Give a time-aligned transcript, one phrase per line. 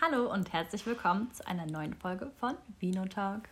[0.00, 3.42] Hallo und herzlich willkommen zu einer neuen Folge von Vino Talk.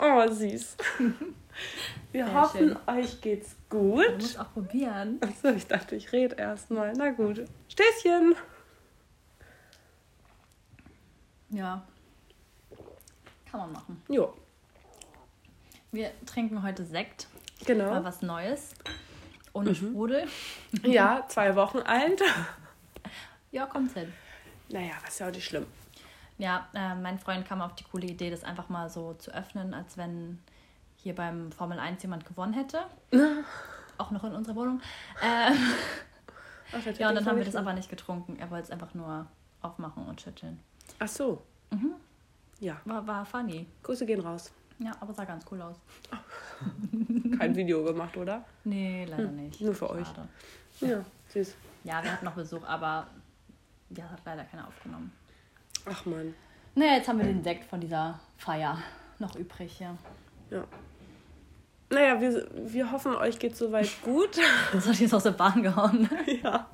[0.00, 0.76] Oh, süß.
[2.12, 2.78] Wir Sehr hoffen, schön.
[2.88, 4.04] euch geht's gut.
[4.04, 5.20] Du musst auch probieren.
[5.22, 6.92] Achso, ich dachte, ich rede erstmal.
[6.94, 7.44] Na gut.
[7.68, 8.34] Stößchen.
[11.50, 11.86] Ja.
[13.50, 14.02] Kann man machen.
[14.08, 14.34] Jo,
[15.92, 17.28] Wir trinken heute Sekt.
[17.60, 18.04] Mal genau.
[18.04, 18.74] was Neues.
[19.52, 20.26] Ohne Sprudel.
[20.82, 22.20] Ja, zwei Wochen alt.
[23.52, 24.12] Ja, kommt's hin.
[24.68, 25.66] Naja, was ist ja auch nicht schlimm.
[26.38, 29.72] Ja, äh, mein Freund kam auf die coole Idee, das einfach mal so zu öffnen,
[29.72, 30.38] als wenn
[30.96, 32.80] hier beim Formel 1 jemand gewonnen hätte.
[33.98, 34.80] Auch noch in unserer Wohnung.
[35.22, 35.52] Äh,
[36.72, 38.36] Ach, ja, und dann haben wir das aber nicht getrunken.
[38.38, 39.26] Er wollte es einfach nur
[39.62, 40.60] aufmachen und schütteln.
[40.98, 41.42] Ach so.
[41.70, 41.92] Mhm.
[42.60, 43.66] Ja, War, war funny.
[43.82, 44.52] Grüße gehen raus.
[44.78, 45.76] Ja, aber sah ganz cool aus.
[47.38, 48.44] Kein Video gemacht, oder?
[48.64, 49.60] Nee, leider nicht.
[49.60, 50.06] nur für euch.
[50.06, 50.28] Schade.
[50.80, 51.54] Ja, süß.
[51.84, 53.06] Ja, wir hatten noch Besuch, aber
[53.90, 55.12] ja, hat leider keiner aufgenommen.
[55.84, 56.34] Ach man.
[56.74, 58.78] Naja, jetzt haben wir den Sekt von dieser Feier
[59.18, 59.96] noch übrig, ja.
[60.50, 60.64] Ja.
[61.88, 64.38] Naja, wir, wir hoffen, euch geht soweit gut.
[64.72, 66.08] Das hat jetzt aus der Bahn gehauen.
[66.42, 66.68] ja.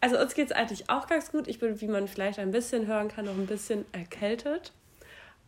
[0.00, 1.48] Also uns geht's eigentlich auch ganz gut.
[1.48, 4.72] Ich bin, wie man vielleicht ein bisschen hören kann, noch ein bisschen erkältet.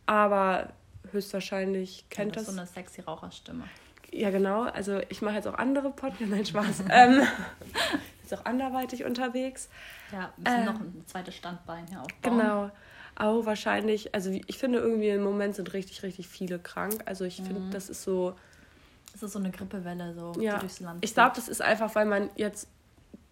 [0.05, 0.73] Aber
[1.11, 2.55] höchstwahrscheinlich kennt das ist das.
[2.55, 3.65] so eine sexy Raucherstimme.
[4.11, 4.63] Ja, genau.
[4.63, 6.29] Also ich mache jetzt auch andere Podcasts.
[6.29, 6.83] Nein, Spaß.
[6.89, 7.21] ähm,
[8.31, 9.69] jetzt auch anderweitig unterwegs.
[10.11, 12.37] Ja, müssen Äh, noch ein zweites Standbein hier aufbauen.
[12.37, 12.71] Genau.
[13.15, 17.01] Auch wahrscheinlich, also ich finde irgendwie im Moment sind richtig, richtig viele krank.
[17.05, 18.35] Also ich finde, das ist so,
[19.11, 20.57] Das ist so eine Grippewelle, so ja.
[20.59, 22.67] durchs Land Ich glaube, das ist einfach, weil man jetzt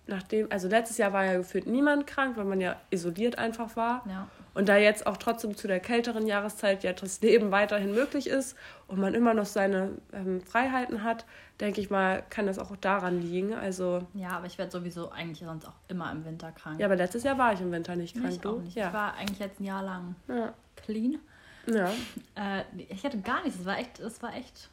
[0.10, 4.04] nachdem, also letztes Jahr war ja gefühlt niemand krank, weil man ja isoliert einfach war.
[4.08, 4.28] Ja.
[4.54, 8.56] Und da jetzt auch trotzdem zu der kälteren Jahreszeit ja das Leben weiterhin möglich ist
[8.88, 11.26] und man immer noch seine ähm, Freiheiten hat,
[11.60, 13.54] denke ich mal, kann das auch daran liegen.
[13.54, 16.80] Also, ja, aber ich werde sowieso eigentlich sonst auch immer im Winter krank.
[16.80, 18.50] ja, aber letztes Jahr war ich im Winter nicht krank, ich du?
[18.50, 18.70] auch nicht.
[18.70, 18.92] Ich Ja.
[18.94, 20.54] war eigentlich jetzt ein Jahr lang ja.
[20.76, 21.20] clean.
[21.68, 21.90] ja.
[22.36, 23.60] Äh, ich hatte gar nichts.
[23.60, 24.70] Es war echt, es war echt.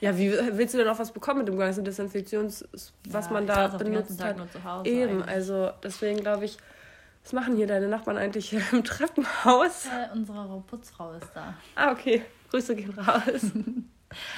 [0.00, 2.66] Ja, wie willst du denn auch was bekommen mit dem ganzen Desinfektions,
[3.08, 4.36] was ja, man ich da benutzt hat?
[4.36, 5.28] nur zu Hause Eben, eigentlich.
[5.28, 6.58] also deswegen glaube ich,
[7.26, 9.86] was machen hier deine Nachbarn eigentlich hier im Treppenhaus?
[9.86, 11.54] Äh, unsere Putzfrau ist da.
[11.74, 12.24] Ah, okay.
[12.50, 13.50] Grüße gehen raus.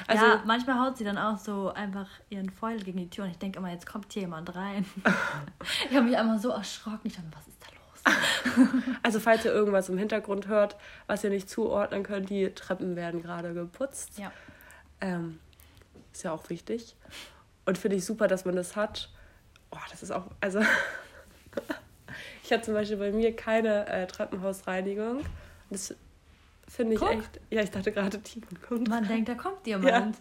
[0.07, 3.29] Also, ja, manchmal haut sie dann auch so einfach ihren Foil gegen die Tür und
[3.29, 4.83] ich denke immer, jetzt kommt hier jemand rein.
[5.89, 7.01] ich habe mich einmal so erschrocken.
[7.03, 7.67] Ich dachte, was ist da
[8.57, 8.69] los?
[9.03, 10.75] also, falls ihr irgendwas im Hintergrund hört,
[11.05, 14.17] was ihr nicht zuordnen könnt, die Treppen werden gerade geputzt.
[14.17, 14.31] Ja.
[15.01, 15.39] Ähm,
[16.11, 16.95] ist ja auch wichtig.
[17.65, 19.11] Und finde ich super, dass man das hat.
[19.69, 20.61] Oh, das ist auch, also.
[22.49, 25.23] Ich hatte zum Beispiel bei mir keine äh, Treppenhausreinigung.
[25.69, 25.93] Das
[26.67, 27.11] finde ich Guck.
[27.11, 27.39] echt.
[27.51, 28.87] Ja, ich dachte gerade, Timon kommt.
[28.87, 30.17] Man denkt, da kommt jemand.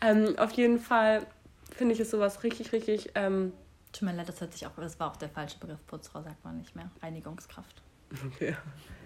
[0.00, 1.24] Ähm, auf jeden Fall
[1.76, 3.12] finde ich es sowas richtig, richtig.
[3.14, 3.52] Ähm,
[3.92, 5.78] Tut mir leid, das hört sich auch, das war auch der falsche Begriff.
[5.86, 6.90] Putzfrau sagt man nicht mehr.
[7.00, 7.80] Reinigungskraft.
[8.26, 8.56] okay.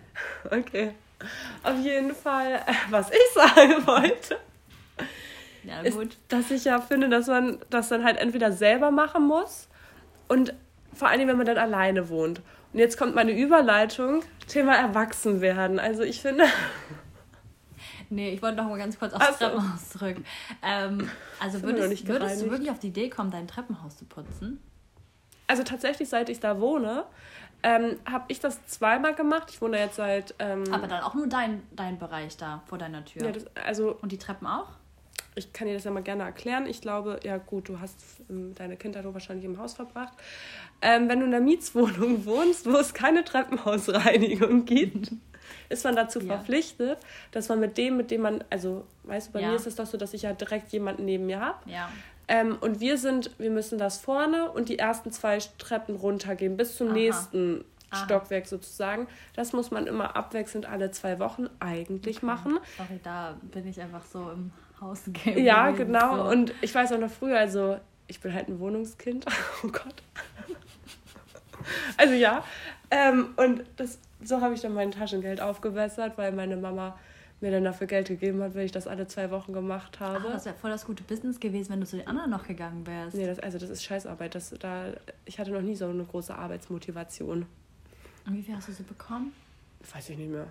[0.51, 0.95] okay.
[1.63, 4.39] Auf jeden Fall, was ich sagen wollte,
[5.63, 5.99] Ja, ist,
[6.29, 9.69] dass ich ja finde, dass man das dann halt entweder selber machen muss
[10.29, 10.55] und
[10.95, 12.41] vor allem, wenn man dann alleine wohnt.
[12.73, 15.79] Und jetzt kommt meine Überleitung, Thema Erwachsenwerden.
[15.79, 16.45] Also ich finde,
[18.11, 19.47] Nee, ich wollte noch mal ganz kurz aufs so.
[19.47, 20.17] Treppenhaus zurück.
[20.63, 21.11] Ähm,
[21.41, 24.61] also würdest, würdest du wirklich auf die Idee kommen, dein Treppenhaus zu putzen?
[25.47, 27.05] also tatsächlich, seit ich da wohne,
[27.63, 29.49] ähm, habe ich das zweimal gemacht.
[29.51, 30.35] Ich wohne jetzt seit...
[30.39, 33.25] Ähm, Aber dann auch nur dein, dein Bereich da vor deiner Tür.
[33.27, 34.69] ja, das, also Und die Treppen auch?
[35.37, 36.67] Ich kann dir das ja mal gerne erklären.
[36.67, 37.99] Ich glaube, ja gut, du hast
[38.31, 40.13] ähm, deine Kindheit wahrscheinlich im Haus verbracht.
[40.81, 45.13] Ähm, wenn du in einer Mietswohnung wohnst, wo es keine Treppenhausreinigung gibt,
[45.69, 46.27] ist man dazu Ja.
[46.37, 46.99] verpflichtet,
[47.33, 49.49] dass man mit dem, mit dem man, also weißt du, bei Ja.
[49.49, 51.59] mir ist es doch so, dass ich ja direkt jemanden neben mir habe.
[51.71, 51.91] Ja.
[52.27, 56.77] Ähm, und wir sind, wir müssen das vorne und die ersten zwei Treppen runtergehen, bis
[56.77, 56.95] zum Aha.
[56.95, 58.05] nächsten Aha.
[58.05, 59.07] Stockwerk sozusagen.
[59.37, 62.59] Das muss man immer abwechselnd alle zwei Wochen eigentlich machen.
[62.79, 64.53] Sorry, da bin ich einfach so im
[64.85, 65.41] Hausgame.
[65.41, 66.17] Ja, gewesen, genau.
[66.17, 66.31] So.
[66.31, 69.27] Und ich weiß auch noch früher, also ich bin halt ein Wohnungskind.
[69.65, 70.03] Oh Gott.
[71.97, 72.45] Also ja.
[72.91, 76.99] Ähm, und das, so habe ich dann mein Taschengeld aufgebessert, weil meine Mama
[77.41, 80.29] mir dann dafür Geld gegeben hat, wenn ich das alle zwei Wochen gemacht Ach, habe.
[80.31, 83.17] das wäre voll das gute Business gewesen, wenn du zu den anderen noch gegangen wärst.
[83.17, 84.35] nee, das, also das ist Scheißarbeit.
[84.35, 84.87] Das, da,
[85.25, 87.47] ich hatte noch nie so eine große Arbeitsmotivation.
[88.27, 89.33] Und wie viel hast du so bekommen?
[89.93, 90.47] Weiß ich nicht mehr.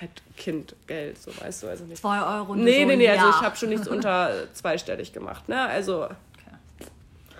[0.00, 2.00] Halt Kindgeld, so weißt du, also nicht.
[2.00, 2.54] Zwei Euro.
[2.54, 5.60] Nee, nee, nee, also ich habe schon nichts unter zweistellig gemacht, ne?
[5.62, 6.86] Also Okay.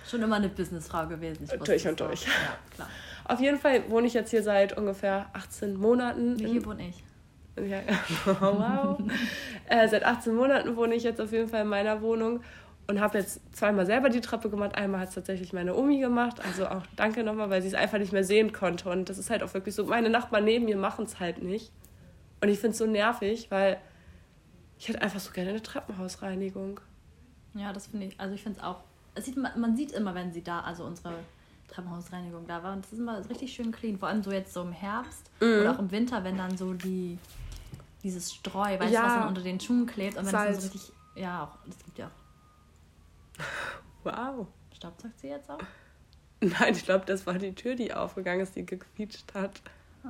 [0.09, 1.43] Schon immer eine Businessfrau gewesen.
[1.51, 2.23] Ich Durch und durch.
[2.23, 2.31] Ja,
[2.75, 2.89] klar.
[3.25, 6.35] Auf jeden Fall wohne ich jetzt hier seit ungefähr 18 Monaten.
[6.37, 7.03] Hier wohne ich?
[7.69, 7.79] Ja,
[8.25, 8.99] wow.
[9.67, 12.41] äh, seit 18 Monaten wohne ich jetzt auf jeden Fall in meiner Wohnung.
[12.87, 14.73] und habe jetzt zweimal selber die Treppe gemacht.
[14.75, 16.37] Einmal hat es tatsächlich meine Omi gemacht.
[16.43, 18.89] Also auch danke nochmal, weil sie es einfach nicht mehr sehen konnte.
[18.89, 21.71] Und das ist halt auch wirklich so, meine Nachbarn neben mir machen es halt nicht.
[22.41, 23.79] Und ich finde es so nervig, weil
[24.77, 26.79] ich hätte einfach so gerne eine Treppenhausreinigung.
[27.53, 28.81] Ja, das finde ich, also ich finde es auch,
[29.15, 31.13] es sieht, man sieht immer, wenn sie da, also unsere
[31.67, 32.73] Treppenhausreinigung da war.
[32.73, 33.97] Und das ist immer richtig schön clean.
[33.97, 35.61] Vor allem so jetzt so im Herbst mhm.
[35.61, 37.17] oder auch im Winter, wenn dann so die,
[38.03, 40.17] dieses Streu, weißt du, was dann unter den Schuhen klebt.
[40.17, 44.47] Und wenn es dann so richtig, ja, auch, das gibt ja auch Wow.
[44.73, 45.59] Staubsaugt sie jetzt auch?
[46.41, 49.61] Nein, ich glaube, das war die Tür, die aufgegangen ist, die gequietscht hat.
[50.05, 50.09] Oh.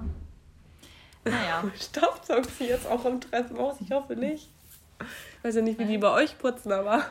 [1.29, 1.63] Naja.
[1.79, 3.77] Staubsaugt sie jetzt auch im Treppenhaus?
[3.81, 4.49] Ich hoffe nicht.
[4.99, 7.05] Ich weiß ja nicht, wie die bei euch putzen, aber.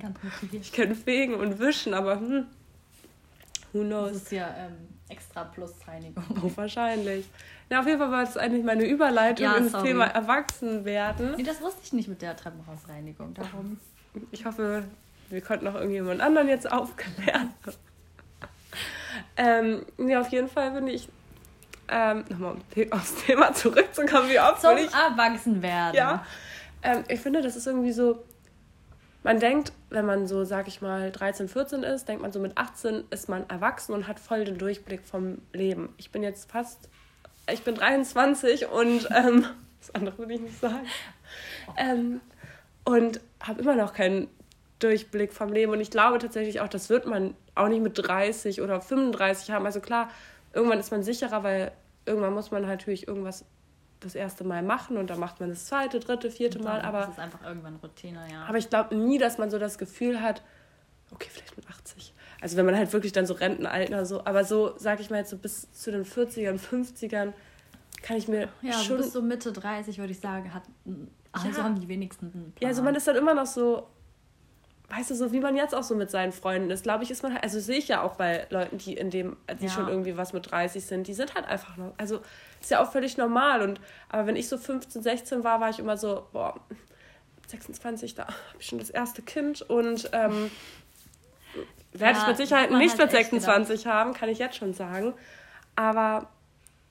[0.00, 0.64] Ganz motiviert.
[0.64, 2.46] Ich kann fegen und wischen, aber hm.
[3.72, 4.12] Who knows?
[4.12, 6.24] Das ist ja ähm, extra Plus-Reinigung.
[6.42, 7.26] Oh, wahrscheinlich.
[7.70, 9.88] Ja, auf jeden Fall war das eigentlich meine Überleitung ja, ins sorry.
[9.88, 11.34] Thema Erwachsenwerden.
[11.36, 13.34] Nee, das wusste ich nicht mit der Treppenhausreinigung.
[13.34, 13.80] Darum.
[14.30, 14.84] Ich hoffe,
[15.28, 17.52] wir konnten noch irgendjemand anderen jetzt aufklären.
[19.36, 21.08] ähm, ja, auf jeden Fall bin ich,
[21.88, 22.56] ähm, nochmal
[22.90, 25.96] aufs Thema zurückzukommen, wie oft Zum ich, Erwachsenwerden.
[25.96, 26.24] Ja,
[26.82, 28.24] ähm, ich finde, das ist irgendwie so,
[29.22, 32.56] man denkt, wenn man so, sag ich mal, 13, 14 ist, denkt man so mit
[32.58, 35.94] 18 ist man erwachsen und hat voll den Durchblick vom Leben.
[35.96, 36.88] Ich bin jetzt fast,
[37.50, 39.46] ich bin 23 und ähm,
[39.80, 40.86] das andere würde ich nicht sagen.
[41.76, 42.20] Ähm,
[42.84, 44.28] und habe immer noch keinen
[44.78, 45.72] Durchblick vom Leben.
[45.72, 49.64] Und ich glaube tatsächlich auch, das wird man auch nicht mit 30 oder 35 haben.
[49.64, 50.10] Also klar,
[50.54, 51.72] irgendwann ist man sicherer, weil
[52.06, 53.44] irgendwann muss man natürlich irgendwas
[54.00, 56.82] das erste Mal machen und dann macht man das zweite, dritte, vierte Mal.
[56.82, 58.44] Aber das ist einfach irgendwann Routine, ja.
[58.44, 60.42] Aber ich glaube nie, dass man so das Gefühl hat,
[61.10, 62.14] okay, vielleicht mit 80.
[62.40, 65.30] Also wenn man halt wirklich dann so Rentenalter so, aber so, sag ich mal jetzt
[65.30, 67.32] so bis zu den 40ern, 50ern,
[68.02, 68.96] kann ich mir ja, schon...
[68.96, 70.64] Ja, bis so Mitte 30, würde ich sagen, hat...
[71.32, 71.64] Also ja.
[71.64, 72.52] haben die wenigsten.
[72.60, 73.88] Ja, also man ist dann immer noch so,
[74.96, 77.22] weißt du, so wie man jetzt auch so mit seinen Freunden ist, glaube ich, ist
[77.22, 79.70] man halt, also sehe ich ja auch bei Leuten, die in dem, die ja.
[79.70, 82.20] schon irgendwie was mit 30 sind, die sind halt einfach noch, also
[82.60, 85.78] ist ja auch völlig normal und, aber wenn ich so 15, 16 war, war ich
[85.78, 86.60] immer so, boah,
[87.48, 90.50] 26, da habe ich schon das erste Kind und ähm,
[91.92, 95.14] werde ja, ich mit Sicherheit nicht mit 26 haben, kann ich jetzt schon sagen,
[95.76, 96.28] aber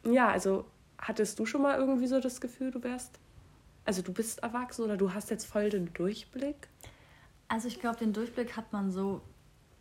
[0.04, 0.66] ja, also
[0.98, 3.20] hattest du schon mal irgendwie so das Gefühl, du wärst,
[3.86, 6.68] also du bist erwachsen oder du hast jetzt voll den Durchblick?
[7.54, 9.22] Also ich glaube, den Durchblick hat man so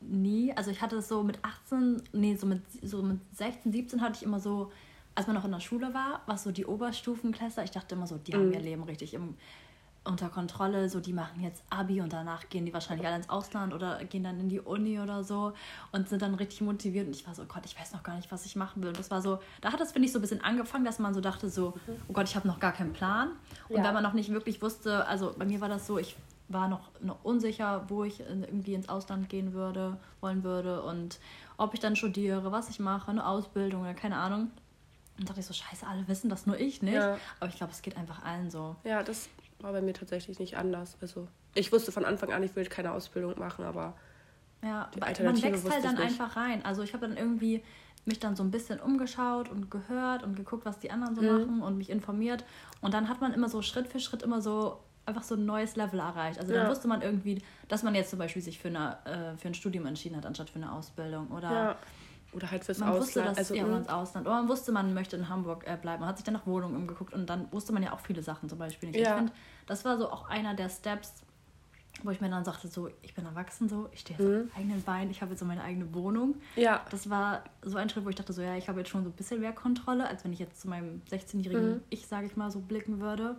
[0.03, 0.53] nie.
[0.55, 4.17] Also ich hatte es so mit 18, nee, so mit, so mit 16, 17 hatte
[4.17, 4.71] ich immer so,
[5.15, 8.19] als man noch in der Schule war, was so die Oberstufenklässler, ich dachte immer so,
[8.19, 8.41] die mhm.
[8.41, 9.37] haben ihr Leben richtig im,
[10.05, 13.73] unter Kontrolle, so die machen jetzt Abi und danach gehen die wahrscheinlich alle ins Ausland
[13.73, 15.55] oder gehen dann in die Uni oder so
[15.93, 18.17] und sind dann richtig motiviert und ich war so, oh Gott, ich weiß noch gar
[18.17, 18.89] nicht, was ich machen will.
[18.89, 21.15] Und das war so, da hat das, finde ich, so ein bisschen angefangen, dass man
[21.15, 21.73] so dachte so,
[22.07, 23.31] oh Gott, ich habe noch gar keinen Plan.
[23.71, 23.85] Und ja.
[23.85, 26.17] wenn man noch nicht wirklich wusste, also bei mir war das so, ich
[26.53, 31.19] war noch, noch unsicher, wo ich irgendwie ins Ausland gehen würde, wollen würde und
[31.57, 34.51] ob ich dann studiere, was ich mache, eine Ausbildung oder keine Ahnung.
[35.19, 36.95] Und dachte ich so, scheiße, alle wissen das, nur ich nicht.
[36.95, 37.19] Ja.
[37.39, 38.77] Aber ich glaube, es geht einfach allen so.
[38.85, 39.29] Ja, das
[39.61, 40.97] war bei mir tatsächlich nicht anders.
[41.01, 43.95] Also ich wusste von Anfang an, ich will keine Ausbildung machen, aber
[44.63, 46.65] ja, man wächst halt dann einfach rein.
[46.65, 47.63] Also ich habe dann irgendwie
[48.05, 51.29] mich dann so ein bisschen umgeschaut und gehört und geguckt, was die anderen so mhm.
[51.29, 52.45] machen und mich informiert.
[52.81, 55.77] Und dann hat man immer so Schritt für Schritt immer so einfach so ein neues
[55.77, 56.39] Level erreicht.
[56.39, 59.49] Also dann wusste man irgendwie, dass man jetzt zum Beispiel sich für, eine, äh, für
[59.49, 61.29] ein Studium entschieden hat, anstatt für eine Ausbildung.
[61.29, 61.77] Oder, ja.
[62.33, 63.07] oder halt fürs man Ausland.
[63.07, 64.27] Wusste, dass, also, ja, oder ins Ausland.
[64.27, 66.01] Oder man wusste, man möchte in Hamburg äh, bleiben.
[66.01, 68.49] Man hat sich dann nach Wohnungen umgeguckt und dann wusste man ja auch viele Sachen
[68.49, 69.01] zum Beispiel nicht.
[69.01, 69.11] Ja.
[69.11, 69.33] Ich finde,
[69.67, 71.15] das war so auch einer der Steps,
[72.05, 74.49] wo ich mir dann sagte, so, ich bin erwachsen, so, ich stehe jetzt mhm.
[74.51, 76.37] auf eigenen Beinen, ich habe jetzt so meine eigene Wohnung.
[76.57, 76.85] Ja.
[76.91, 79.11] Das war so ein Schritt, wo ich dachte, so, ja, ich habe jetzt schon so
[79.11, 81.83] ein bisschen mehr Kontrolle, als wenn ich jetzt zu meinem 16-jährigen mhm.
[81.91, 83.37] Ich, sage ich mal, so blicken würde.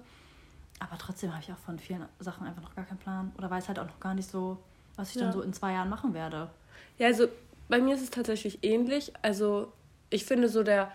[0.83, 3.31] Aber trotzdem habe ich auch von vielen Sachen einfach noch gar keinen Plan.
[3.37, 4.57] Oder weiß halt auch noch gar nicht so,
[4.95, 5.23] was ich ja.
[5.23, 6.49] dann so in zwei Jahren machen werde.
[6.97, 7.27] Ja, also
[7.69, 9.13] bei mir ist es tatsächlich ähnlich.
[9.21, 9.71] Also
[10.09, 10.91] ich finde so der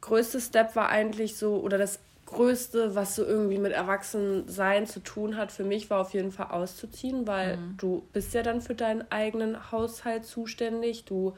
[0.00, 5.36] größte Step war eigentlich so, oder das Größte, was so irgendwie mit Erwachsensein zu tun
[5.36, 7.76] hat, für mich war auf jeden Fall auszuziehen, weil mhm.
[7.76, 11.04] du bist ja dann für deinen eigenen Haushalt zuständig.
[11.04, 11.34] Du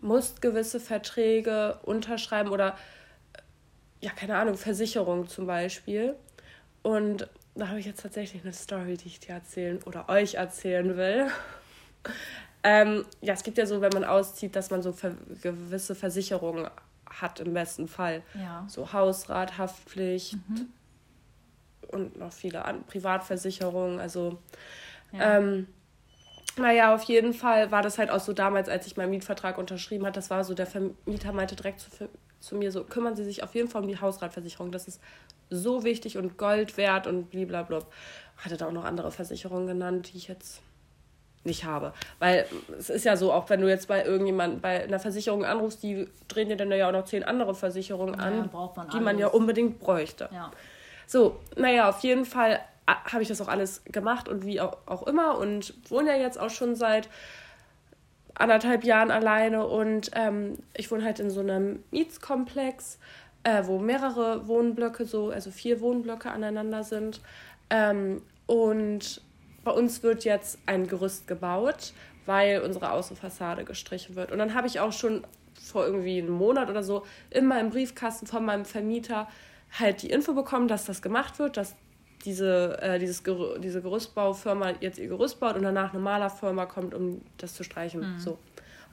[0.00, 2.76] musst gewisse Verträge unterschreiben oder
[4.00, 6.16] ja, keine Ahnung, Versicherung zum Beispiel.
[6.82, 10.96] Und da habe ich jetzt tatsächlich eine Story, die ich dir erzählen oder euch erzählen
[10.96, 11.26] will.
[12.62, 16.68] ähm, ja, es gibt ja so, wenn man auszieht, dass man so ver gewisse Versicherungen
[17.08, 18.22] hat im besten Fall.
[18.34, 18.64] Ja.
[18.68, 20.68] So Hausrat, Haftpflicht mhm.
[21.88, 23.98] und noch viele An Privatversicherungen.
[23.98, 24.38] Also
[25.12, 25.38] ja.
[25.38, 25.66] ähm,
[26.56, 30.06] naja, auf jeden Fall war das halt auch so damals, als ich meinen Mietvertrag unterschrieben
[30.06, 31.90] hat, das war so, der Vermieter meinte direkt zu,
[32.40, 34.72] zu mir so, kümmern Sie sich auf jeden Fall um die Hausratversicherung.
[34.72, 35.00] Das ist
[35.50, 37.80] so wichtig und Gold wert und blablabla.
[38.38, 40.62] Hatte da auch noch andere Versicherungen genannt, die ich jetzt
[41.44, 41.92] nicht habe.
[42.18, 42.46] Weil
[42.78, 46.08] es ist ja so, auch wenn du jetzt bei irgendjemand bei einer Versicherung anrufst, die
[46.28, 49.28] drehen dir dann ja auch noch zehn andere Versicherungen Ja, an, man die man ja
[49.28, 50.28] unbedingt bräuchte.
[50.32, 50.50] Ja.
[51.06, 54.78] So, naja, auf jeden Fall ah, habe ich das auch alles gemacht und wie auch,
[54.86, 57.08] auch immer und wohne ja jetzt auch schon seit
[58.34, 62.98] anderthalb Jahren alleine und ähm, ich wohne halt in so einem Mietskomplex,
[63.44, 67.20] äh, wo mehrere Wohnblöcke, so, also vier Wohnblöcke aneinander sind.
[67.70, 69.22] Ähm, und
[69.64, 71.92] bei uns wird jetzt ein Gerüst gebaut,
[72.26, 74.32] weil unsere Außenfassade gestrichen wird.
[74.32, 75.26] Und dann habe ich auch schon
[75.60, 79.28] vor irgendwie einem Monat oder so in meinem Briefkasten von meinem Vermieter
[79.78, 81.76] halt die Info bekommen, dass das gemacht wird, dass
[82.24, 86.94] diese, äh, dieses Gerü diese Gerüstbaufirma jetzt ihr Gerüst baut und danach eine Malerfirma kommt,
[86.94, 88.02] um das zu streichen.
[88.18, 88.38] So.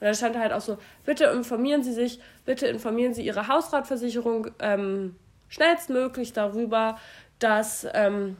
[0.00, 4.48] Und dann stand halt auch so, bitte informieren Sie sich, bitte informieren Sie Ihre Hausratversicherung
[4.60, 5.16] ähm,
[5.48, 6.98] schnellstmöglich darüber,
[7.38, 8.36] dass ähm,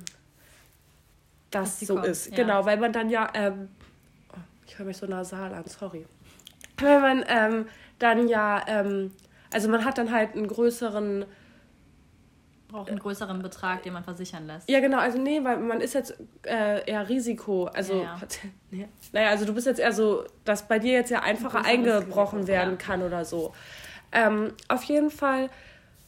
[1.51, 2.31] das so kommt, ist.
[2.31, 2.37] ja.
[2.37, 3.69] Genau, weil man dann ja, ähm,
[4.33, 6.07] oh, ich höre mich so nasal an, sorry.
[6.79, 7.67] Weil man ähm,
[7.99, 9.13] dann ja, ähm,
[9.53, 11.25] also man hat dann halt einen größeren
[12.69, 14.69] Braucht einen größeren Betrag, den man versichern lässt.
[14.69, 17.65] Ja, genau, also nee, weil man ist jetzt äh, eher Risiko.
[17.65, 18.19] Also, Ja,
[18.71, 18.85] ja.
[19.13, 22.53] naja, also du bist jetzt eher so, dass bei dir jetzt ja einfacher eingebrochen Risiko,
[22.53, 23.55] werden kann oder so.
[24.13, 25.49] Ähm, auf jeden Fall,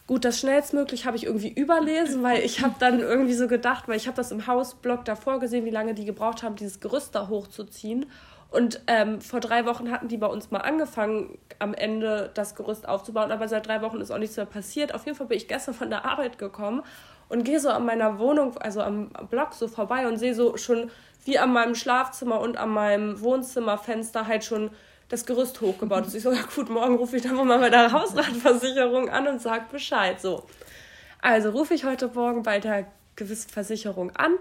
[0.07, 3.97] gut, das schnellstmöglich habe ich irgendwie überlesen, weil ich habe dann irgendwie so gedacht, weil
[3.97, 7.29] ich habe das im Hausblock davor gesehen, wie lange die gebraucht haben, dieses Gerüst da
[7.29, 8.05] hochzuziehen.
[8.51, 12.89] Und ähm, vor drei Wochen hatten die bei uns mal angefangen, am Ende das Gerüst
[12.89, 14.93] aufzubauen, aber seit drei Wochen ist auch nichts mehr passiert.
[14.93, 16.83] Auf jeden Fall bin ich gestern von der Arbeit gekommen
[17.29, 20.91] und gehe so an meiner Wohnung, also am Block so vorbei und sehe so schon
[21.25, 24.71] wie an meinem Schlafzimmer und an meinem Wohnzimmerfenster halt schon
[25.09, 26.15] das Gerüst hochgebaut ist.
[26.15, 29.71] Ich so, ja gut, morgen rufe ich dann mal bei der Hausratversicherung an und sag
[29.71, 30.21] Bescheid.
[30.21, 30.47] So.
[31.21, 34.33] Also rufe ich heute Morgen bei der gewissen Versicherung an,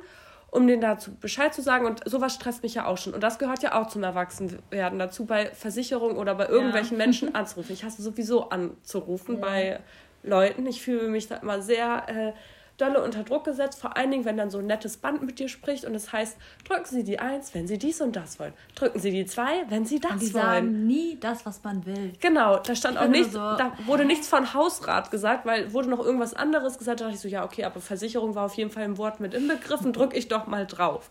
[0.52, 1.86] um denen dazu Bescheid zu sagen.
[1.86, 3.14] Und sowas stresst mich ja auch schon.
[3.14, 7.74] Und das gehört ja auch zum Erwachsenwerden dazu, bei Versicherungen oder bei irgendwelchen Menschen anzurufen.
[7.74, 9.80] Ich hasse sowieso anzurufen bei
[10.24, 10.66] Leuten.
[10.66, 12.34] Ich fühle mich da immer sehr äh,
[12.80, 13.80] dolle unter Druck gesetzt.
[13.80, 16.38] Vor allen Dingen, wenn dann so ein nettes Band mit dir spricht und es heißt,
[16.68, 18.54] drücken Sie die 1, wenn Sie dies und das wollen.
[18.76, 20.44] Drücken Sie die 2, wenn Sie das Und die wollen.
[20.44, 22.14] sagen nie das, was man will.
[22.20, 25.74] Genau, da stand auch bin nur nichts, so, da wurde nichts von Hausrat gesagt, weil
[25.74, 27.02] wurde noch irgendwas anderes gesagt.
[27.02, 29.34] Da dachte ich so, ja, okay, aber Versicherung war auf jeden Fall im Wort mit
[29.34, 31.10] inbegriffen, drücke ich doch mal drauf.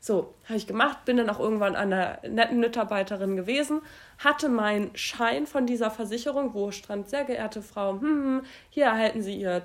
[0.00, 3.82] So, habe ich gemacht, bin dann auch irgendwann an einer netten Mitarbeiterin gewesen,
[4.18, 9.22] hatte meinen Schein von dieser Versicherung, wo stand, sehr geehrte Frau, hm, hm, hier erhalten
[9.22, 9.60] Sie Ihr.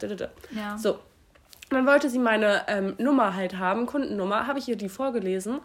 [0.51, 0.75] Ja.
[0.77, 0.97] So,
[1.73, 5.59] dann wollte sie meine ähm, Nummer halt haben, Kundennummer, habe ich ihr die vorgelesen,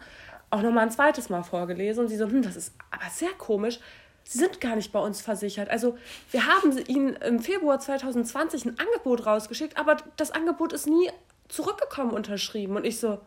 [0.49, 3.79] auch nochmal ein zweites Mal vorgelesen und sie so, hm, das ist aber sehr komisch.
[4.23, 5.69] Sie sind gar nicht bei uns versichert.
[5.69, 5.97] Also
[6.31, 11.09] wir haben Ihnen im Februar 2020 ein Angebot rausgeschickt, aber das Angebot ist nie
[11.47, 12.75] zurückgekommen unterschrieben.
[12.75, 13.19] Und ich so,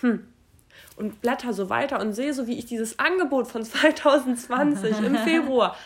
[0.00, 0.26] hm.
[0.96, 5.76] Und blätter so weiter und sehe so, wie ich dieses Angebot von 2020 im Februar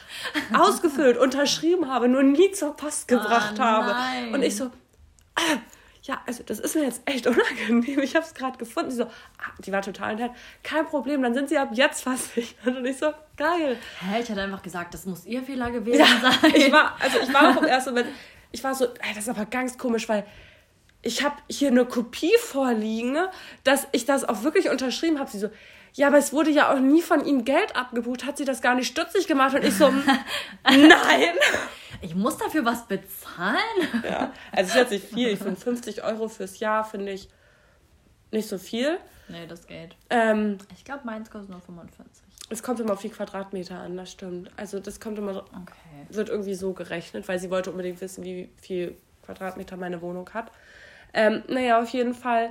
[0.53, 3.95] ausgefüllt, unterschrieben habe, nur nie zur Post gebracht Oh, habe.
[4.33, 4.71] Und ich so,
[5.53, 5.59] ah,
[6.03, 8.01] ja, also das ist mir jetzt echt unangenehm.
[8.01, 8.91] Ich habe es gerade gefunden.
[8.91, 10.31] Sie so, ah, die war total nett.
[10.63, 12.57] Kein Problem, dann sind sie ab jetzt versichert.
[12.77, 13.77] Und ich so, geil.
[14.01, 16.53] Hä, ich hätte einfach gesagt, das muss ihr Fehler gewesen Ja, sein.
[16.55, 18.09] ich war, also ich war auch im ersten Moment,
[18.53, 20.25] ich war so, ey, das ist aber ganz komisch, weil
[21.03, 23.17] ich habe hier eine Kopie vorliegen,
[23.65, 25.31] dass ich das auch wirklich unterschrieben habe.
[25.31, 25.49] Sie so,
[25.95, 28.75] ja, aber es wurde ja auch nie von ihm Geld abgebucht, hat sie das gar
[28.75, 29.91] nicht stutzig gemacht und ich so,
[30.65, 31.35] nein.
[32.03, 33.59] Ich muss dafür was bezahlen?
[34.05, 35.29] Ja, also es ist jetzt nicht viel.
[35.29, 37.29] Ich finde 50 Euro fürs Jahr finde ich
[38.31, 38.99] nicht so viel.
[39.29, 39.95] Nee, das geht.
[40.09, 42.07] Ähm, Ich glaube, meins kostet nur 45.
[42.49, 44.51] es kommt immer auf die Quadratmeter an, das stimmt.
[44.57, 46.07] Also das kommt immer, Okay.
[46.09, 50.51] wird irgendwie so gerechnet, weil sie wollte unbedingt wissen, wie viel Quadratmeter meine Wohnung hat.
[51.13, 52.51] Ähm, naja, auf jeden Fall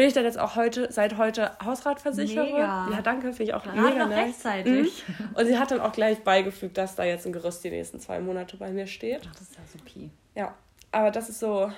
[0.00, 2.44] bin ich dann jetzt auch heute, seit heute Hausratversicherer.
[2.44, 2.88] Mega.
[2.90, 4.28] Ja, danke, finde ich auch Gerade mega noch nice.
[4.28, 5.04] rechtzeitig.
[5.06, 5.28] Mhm.
[5.34, 8.18] Und sie hat dann auch gleich beigefügt, dass da jetzt ein Gerüst die nächsten zwei
[8.18, 9.26] Monate bei mir steht.
[9.26, 10.10] Das ist ja supi.
[10.34, 10.54] Ja,
[10.90, 11.70] aber das ist so,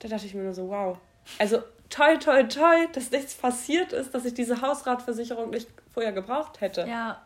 [0.00, 0.98] da dachte ich mir nur so, wow.
[1.38, 6.60] Also toi, toi, toi, dass nichts passiert ist, dass ich diese Hausratversicherung nicht vorher gebraucht
[6.60, 6.86] hätte.
[6.88, 7.22] Ja.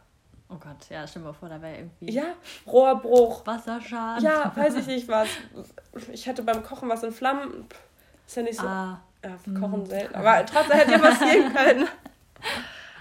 [0.50, 2.34] Oh Gott, ja, stell mal vor, da wäre irgendwie Ja,
[2.66, 3.46] Rohrbruch.
[3.46, 4.22] Wasserschaden.
[4.22, 5.28] Ja, weiß ich nicht was.
[6.12, 7.64] Ich hätte beim Kochen was in Flammen.
[8.26, 8.66] Ist ja nicht so.
[8.66, 10.14] Ah, Ja, kochen selten.
[10.14, 11.88] Aber trotzdem hätte ja passieren können.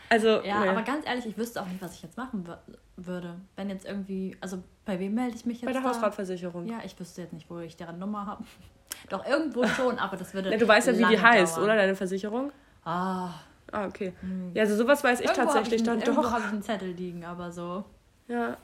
[0.09, 0.69] Also, ja, nee.
[0.69, 2.57] aber ganz ehrlich, ich wüsste auch nicht, was ich jetzt machen wür-
[2.97, 3.35] würde.
[3.55, 5.65] Wenn jetzt irgendwie, also bei wem melde ich mich jetzt?
[5.67, 5.87] bei der da?
[5.89, 6.65] Hausratversicherung.
[6.67, 8.43] Ja, ich wüsste jetzt nicht, wo ich deren Nummer habe.
[9.09, 10.51] Doch, irgendwo schon, aber das würde.
[10.51, 11.63] Ja, du weißt ja, wie die lange heißt, dauern.
[11.65, 11.75] oder?
[11.77, 12.51] Deine Versicherung?
[12.83, 13.29] Ah,
[13.73, 14.11] Ah, okay.
[14.53, 16.31] Ja, also sowas weiß ich irgendwo tatsächlich dann ich, Irgendwo doch.
[16.33, 17.85] habe ich einen Zettel liegen, aber so.
[18.27, 18.57] Ja.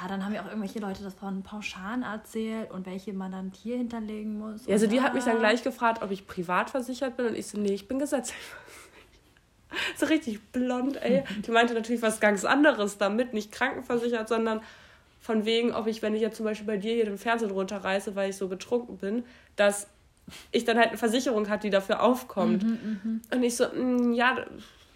[0.00, 3.52] Ja, dann haben ja auch irgendwelche Leute das von Pauschalen erzählt und welche man dann
[3.54, 4.66] hier hinterlegen muss.
[4.66, 5.40] ja, also die hat mich dann da.
[5.40, 8.38] gleich gefragt, ob ich privat versichert bin und ich so, nee, ich bin gesetzlich.
[9.96, 11.22] so richtig blond, ey.
[11.46, 14.60] Die meinte natürlich was ganz anderes damit, nicht krankenversichert, sondern
[15.20, 18.16] von wegen, ob ich, wenn ich jetzt zum Beispiel bei dir hier den Fernsehen runterreiße,
[18.16, 19.24] weil ich so betrunken bin,
[19.56, 19.86] dass
[20.50, 22.64] ich dann halt eine Versicherung hat, die dafür aufkommt.
[22.64, 24.44] Mhm, und ich so, mh, ja,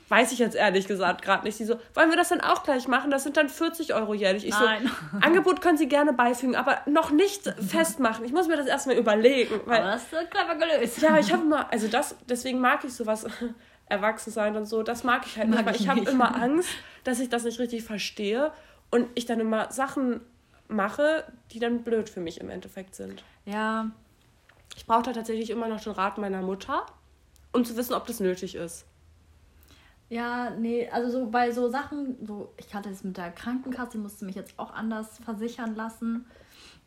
[0.08, 1.56] weiß ich jetzt ehrlich gesagt gerade nicht.
[1.56, 3.10] Sie so, wollen wir das dann auch gleich machen?
[3.10, 4.46] Das sind dann 40 Euro jährlich.
[4.46, 4.90] Ich Nein.
[5.12, 8.24] so, Angebot können Sie gerne beifügen, aber noch nicht festmachen.
[8.24, 9.60] Ich muss mir das erstmal überlegen.
[9.66, 11.02] Weil, aber das ist clever gelöst.
[11.02, 13.26] Ja, ich habe immer, also das, deswegen mag ich sowas,
[13.86, 16.34] erwachsen sein und so, das mag ich halt mag nicht, weil ich, ich habe immer
[16.42, 16.70] Angst,
[17.04, 18.52] dass ich das nicht richtig verstehe
[18.90, 20.20] und ich dann immer Sachen
[20.68, 23.22] mache, die dann blöd für mich im Endeffekt sind.
[23.46, 23.90] Ja.
[24.76, 26.84] Ich brauche da tatsächlich immer noch den Rat meiner Mutter,
[27.52, 28.84] um zu wissen, ob das nötig ist.
[30.10, 33.98] Ja, nee, also so bei so Sachen, so ich hatte es mit der Krankenkasse, die
[33.98, 36.24] musste mich jetzt auch anders versichern lassen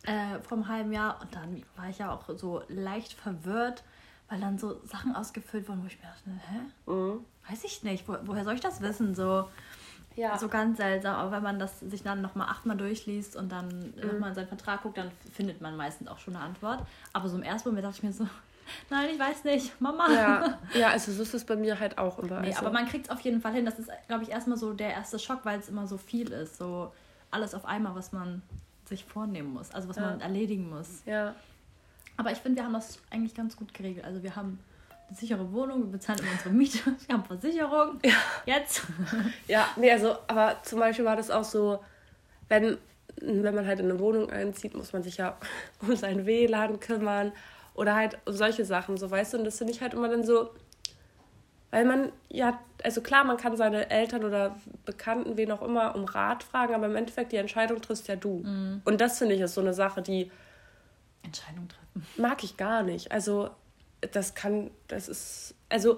[0.04, 3.84] äh, vom halben Jahr und dann war ich ja auch so leicht verwirrt,
[4.28, 6.92] weil dann so Sachen ausgefüllt wurden, wo ich mir dachte, hä?
[6.92, 7.26] Mhm.
[7.48, 9.14] Weiß ich nicht, wo, woher soll ich das wissen?
[9.14, 9.48] So,
[10.16, 10.38] ja.
[10.38, 14.08] so ganz seltsam, aber wenn man das sich dann nochmal achtmal durchliest und dann mhm.
[14.08, 16.84] nochmal in seinen Vertrag guckt, dann findet man meistens auch schon eine Antwort.
[17.14, 18.28] Aber so im ersten Moment dachte ich mir so,
[18.90, 20.12] nein, ich weiß nicht, Mama.
[20.12, 22.42] Ja, ja also so ist es bei mir halt auch immer.
[22.42, 22.62] Nee, also.
[22.62, 23.66] aber man kriegt es auf jeden Fall hin.
[23.66, 26.58] Das ist, glaube ich, erstmal so der erste Schock, weil es immer so viel ist.
[26.58, 26.92] So
[27.32, 28.42] alles auf einmal, was man
[28.86, 30.04] sich vornehmen muss, also was ja.
[30.04, 31.02] man erledigen muss.
[31.06, 31.34] Ja.
[32.18, 34.06] Aber ich finde, wir haben das eigentlich ganz gut geregelt.
[34.06, 34.60] Also wir haben
[35.08, 38.00] eine sichere Wohnung, wir bezahlen immer unsere Miete, wir haben Versicherung.
[38.06, 38.14] Ja.
[38.46, 38.84] Jetzt.
[39.48, 41.84] Ja, nee, also, aber zum Beispiel war das auch so,
[42.48, 42.78] wenn,
[43.18, 45.38] wenn man halt in eine Wohnung einzieht, muss man sich ja
[45.82, 47.32] um sein WLAN kümmern
[47.74, 50.50] oder halt solche Sachen, so weißt du, und das finde ich halt immer dann so,
[51.72, 56.04] weil man, ja, also klar, man kann seine Eltern oder Bekannten, wen auch immer, um
[56.04, 58.44] Rat fragen, aber im Endeffekt die Entscheidung triffst ja du.
[58.44, 58.82] Mhm.
[58.84, 60.30] Und das finde ich ist so eine Sache, die.
[61.24, 62.06] Entscheidung treffen.
[62.18, 63.12] Mag ich gar nicht.
[63.12, 63.52] Also,
[64.12, 65.98] das kann, das ist, also,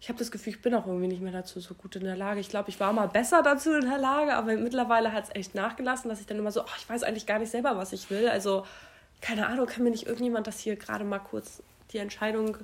[0.00, 2.16] ich habe das Gefühl, ich bin auch irgendwie nicht mehr dazu so gut in der
[2.16, 2.38] Lage.
[2.38, 5.54] Ich glaube, ich war mal besser dazu in der Lage, aber mittlerweile hat es echt
[5.56, 8.10] nachgelassen, dass ich dann immer so, ach, ich weiß eigentlich gar nicht selber, was ich
[8.10, 8.28] will.
[8.28, 8.64] Also,
[9.24, 12.58] keine Ahnung, kann mir nicht irgendjemand das hier gerade mal kurz die Entscheidung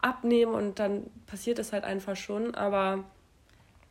[0.00, 3.04] abnehmen und dann passiert es halt einfach schon, aber.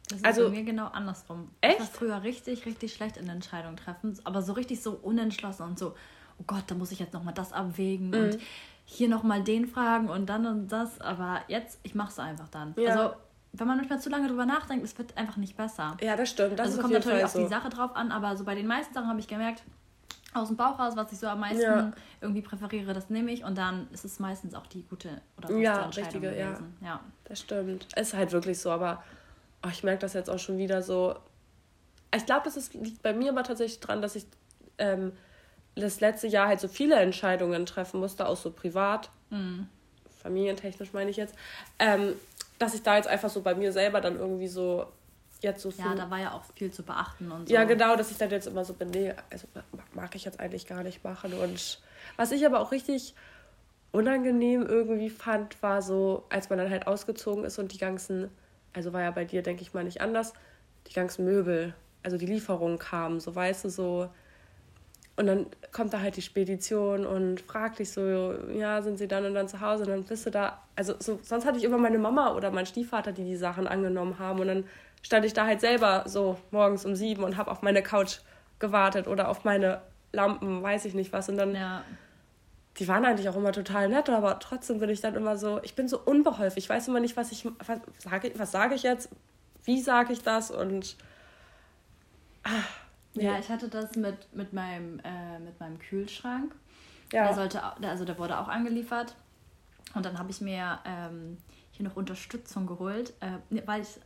[0.10, 1.50] Das ist also, bei mir genau andersrum.
[1.62, 1.76] Echt?
[1.76, 5.80] Ich war früher richtig, richtig schlecht in Entscheidungen treffen, aber so richtig so unentschlossen und
[5.80, 5.96] so,
[6.40, 8.16] oh Gott, da muss ich jetzt nochmal das abwägen mhm.
[8.16, 8.40] und
[8.84, 11.00] hier nochmal den fragen und dann und das.
[11.00, 12.74] Aber jetzt, ich mache es einfach dann.
[12.78, 12.90] Ja.
[12.90, 13.16] Also,
[13.54, 15.96] wenn man manchmal zu lange drüber nachdenkt, es wird einfach nicht besser.
[16.02, 16.60] Ja, das stimmt.
[16.60, 17.40] Das also kommt natürlich Fall auf so.
[17.40, 19.64] die Sache drauf an, aber so bei den meisten Sachen habe ich gemerkt,
[20.34, 21.92] aus dem Bauch raus, was ich so am meisten ja.
[22.22, 25.86] irgendwie präferiere, das nehme ich und dann ist es meistens auch die gute oder ja,
[25.86, 26.78] Entscheidung richtige, gewesen.
[26.82, 26.88] Ja.
[26.88, 27.88] ja, das stimmt.
[27.96, 29.04] Ist halt wirklich so, aber
[29.66, 31.16] oh, ich merke das jetzt auch schon wieder so.
[32.16, 34.26] Ich glaube, das ist, liegt bei mir aber tatsächlich dran, dass ich
[34.78, 35.14] ähm,
[35.76, 39.68] das letzte Jahr halt so viele Entscheidungen treffen musste, auch so privat, mhm.
[40.22, 41.36] familientechnisch meine ich jetzt,
[41.80, 42.14] ähm,
[42.58, 44.86] dass ich da jetzt einfach so bei mir selber dann irgendwie so
[45.42, 45.86] jetzt so viel.
[45.86, 47.54] Ja, da war ja auch viel zu beachten und so.
[47.54, 49.48] Ja, genau, dass ich dann jetzt immer so bin, nee, also
[49.94, 51.34] mag ich jetzt eigentlich gar nicht machen.
[51.34, 51.80] Und
[52.18, 53.16] was ich aber auch richtig
[53.92, 58.30] unangenehm irgendwie fand, war so, als man dann halt ausgezogen ist und die ganzen,
[58.74, 60.34] also war ja bei dir, denke ich mal, nicht anders,
[60.88, 61.74] die ganzen Möbel,
[62.04, 64.10] also die Lieferungen kamen, so weißt du, so.
[65.16, 69.26] Und dann kommt da halt die Spedition und fragt dich so, ja, sind sie dann
[69.26, 69.84] und dann zu Hause?
[69.84, 72.66] Und dann bist du da, also so, sonst hatte ich immer meine Mama oder mein
[72.66, 74.40] Stiefvater, die die Sachen angenommen haben.
[74.40, 74.64] Und dann
[75.02, 78.20] stand ich da halt selber so morgens um sieben und habe auf meine Couch
[78.60, 79.82] gewartet oder auf meine
[80.12, 81.30] Lampen, weiß ich nicht was.
[81.30, 81.84] Und dann, ja.
[82.78, 85.76] die waren eigentlich auch immer total nett, aber trotzdem bin ich dann immer so, ich
[85.76, 86.58] bin so unbeholfen.
[86.58, 89.10] Ich weiß immer nicht, was ich, was sage, was sage ich jetzt,
[89.64, 90.98] wie sage ich das und.
[92.44, 92.64] Ah,
[93.14, 93.26] nee.
[93.26, 96.56] Ja, ich hatte das mit, mit, meinem, äh, mit meinem Kühlschrank.
[97.12, 97.26] Ja.
[97.26, 99.16] Der sollte, also der wurde auch angeliefert.
[99.96, 101.38] Und dann habe ich mir ähm,
[101.72, 104.00] hier noch Unterstützung geholt, äh, weil ich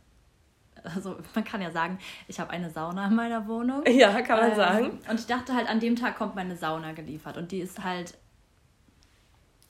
[0.84, 3.82] also man kann ja sagen, ich habe eine Sauna in meiner Wohnung.
[3.86, 4.98] Ja, kann man ähm, sagen.
[5.08, 7.36] Und ich dachte halt, an dem Tag kommt meine Sauna geliefert.
[7.36, 8.14] Und die ist halt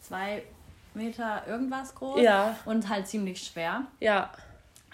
[0.00, 0.42] zwei
[0.94, 2.56] Meter irgendwas groß ja.
[2.64, 3.82] und halt ziemlich schwer.
[4.00, 4.30] Ja.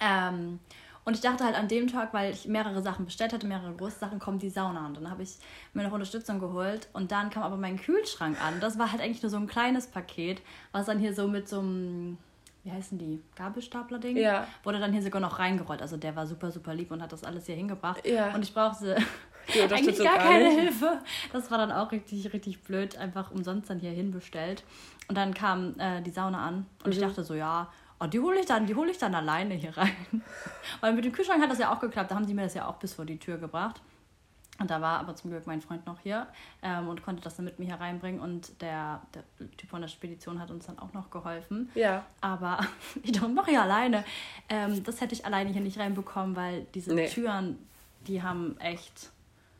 [0.00, 0.60] Ähm,
[1.04, 3.98] und ich dachte halt an dem Tag, weil ich mehrere Sachen bestellt hatte, mehrere große
[3.98, 4.86] Sachen, kommt die Sauna.
[4.86, 5.38] Und dann habe ich
[5.72, 6.88] mir noch Unterstützung geholt.
[6.92, 8.60] Und dann kam aber mein Kühlschrank an.
[8.60, 11.60] Das war halt eigentlich nur so ein kleines Paket, was dann hier so mit so
[11.60, 12.18] einem
[12.62, 14.46] wie heißen die, Gabelstapler-Ding, ja.
[14.64, 15.80] wurde dann hier sogar noch reingerollt.
[15.80, 18.06] Also der war super, super lieb und hat das alles hier hingebracht.
[18.06, 18.34] Ja.
[18.34, 18.96] Und ich brauchte
[19.54, 20.60] eigentlich gar, gar keine nicht.
[20.60, 20.98] Hilfe.
[21.32, 24.64] Das war dann auch richtig, richtig blöd, einfach umsonst dann hier hinbestellt.
[25.08, 26.92] Und dann kam äh, die Sauna an und mhm.
[26.92, 29.76] ich dachte so, ja, oh, die hole ich dann, die hole ich dann alleine hier
[29.76, 29.96] rein.
[30.80, 32.68] Weil mit dem Kühlschrank hat das ja auch geklappt, da haben die mir das ja
[32.68, 33.80] auch bis vor die Tür gebracht.
[34.60, 36.26] Und da war aber zum Glück mein Freund noch hier
[36.62, 38.20] ähm, und konnte das dann mit mir hereinbringen.
[38.20, 39.24] Und der, der
[39.56, 41.70] Typ von der Spedition hat uns dann auch noch geholfen.
[41.74, 42.04] Ja.
[42.20, 42.60] Aber
[43.02, 44.04] ich dachte, mach ja alleine.
[44.50, 47.08] Ähm, das hätte ich alleine hier nicht reinbekommen, weil diese Nee.
[47.08, 47.58] Türen,
[48.06, 49.10] die haben echt,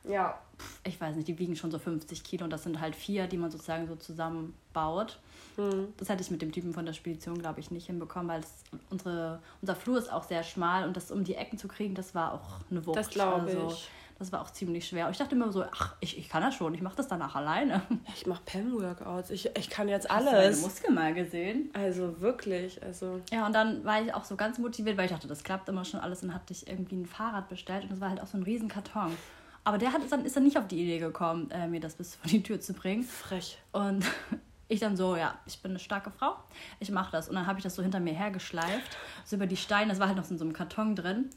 [0.04, 0.38] Ja.
[0.84, 3.38] ich weiß nicht, die wiegen schon so 50 Kilo und das sind halt vier, die
[3.38, 5.18] man sozusagen so zusammenbaut.
[5.56, 5.94] Hm.
[5.96, 8.52] Das hätte ich mit dem Typen von der Spedition, glaube ich, nicht hinbekommen, weil das,
[8.90, 12.14] unsere, unser Flur ist auch sehr schmal und das um die Ecken zu kriegen, das
[12.14, 12.96] war auch eine Wucht.
[12.96, 13.88] Das glaube Also, ich.
[14.20, 15.06] Das war auch ziemlich schwer.
[15.06, 17.35] Und ich dachte immer so, ach, ich, ich kann das schon, ich mache das danach
[17.35, 17.80] alleine.
[18.14, 19.30] Ich mache PEM-Workouts.
[19.30, 20.61] Ich, ich kann jetzt Hast du meine alles.
[20.61, 21.70] Muskeln mal gesehen?
[21.72, 22.83] Also wirklich.
[22.83, 23.22] Also.
[23.33, 25.87] Ja, und dann war ich auch so ganz motiviert, weil ich dachte, das klappt immer
[25.87, 28.37] schon alles und hatte ich irgendwie ein Fahrrad bestellt und das war halt auch so
[28.37, 29.16] ein riesen Karton.
[29.64, 32.16] Aber der hat, dann, ist dann nicht auf die Idee gekommen, äh, mir das bis
[32.16, 33.04] vor die Tür zu bringen.
[33.04, 33.59] Frech.
[33.72, 34.04] Und
[34.68, 36.37] ich dann so, ja, ich bin eine starke Frau,
[36.78, 37.30] ich mache das.
[37.30, 40.09] Und dann habe ich das so hinter mir hergeschleift, so über die Steine, das war
[40.09, 41.30] halt noch so in so einem Karton drin.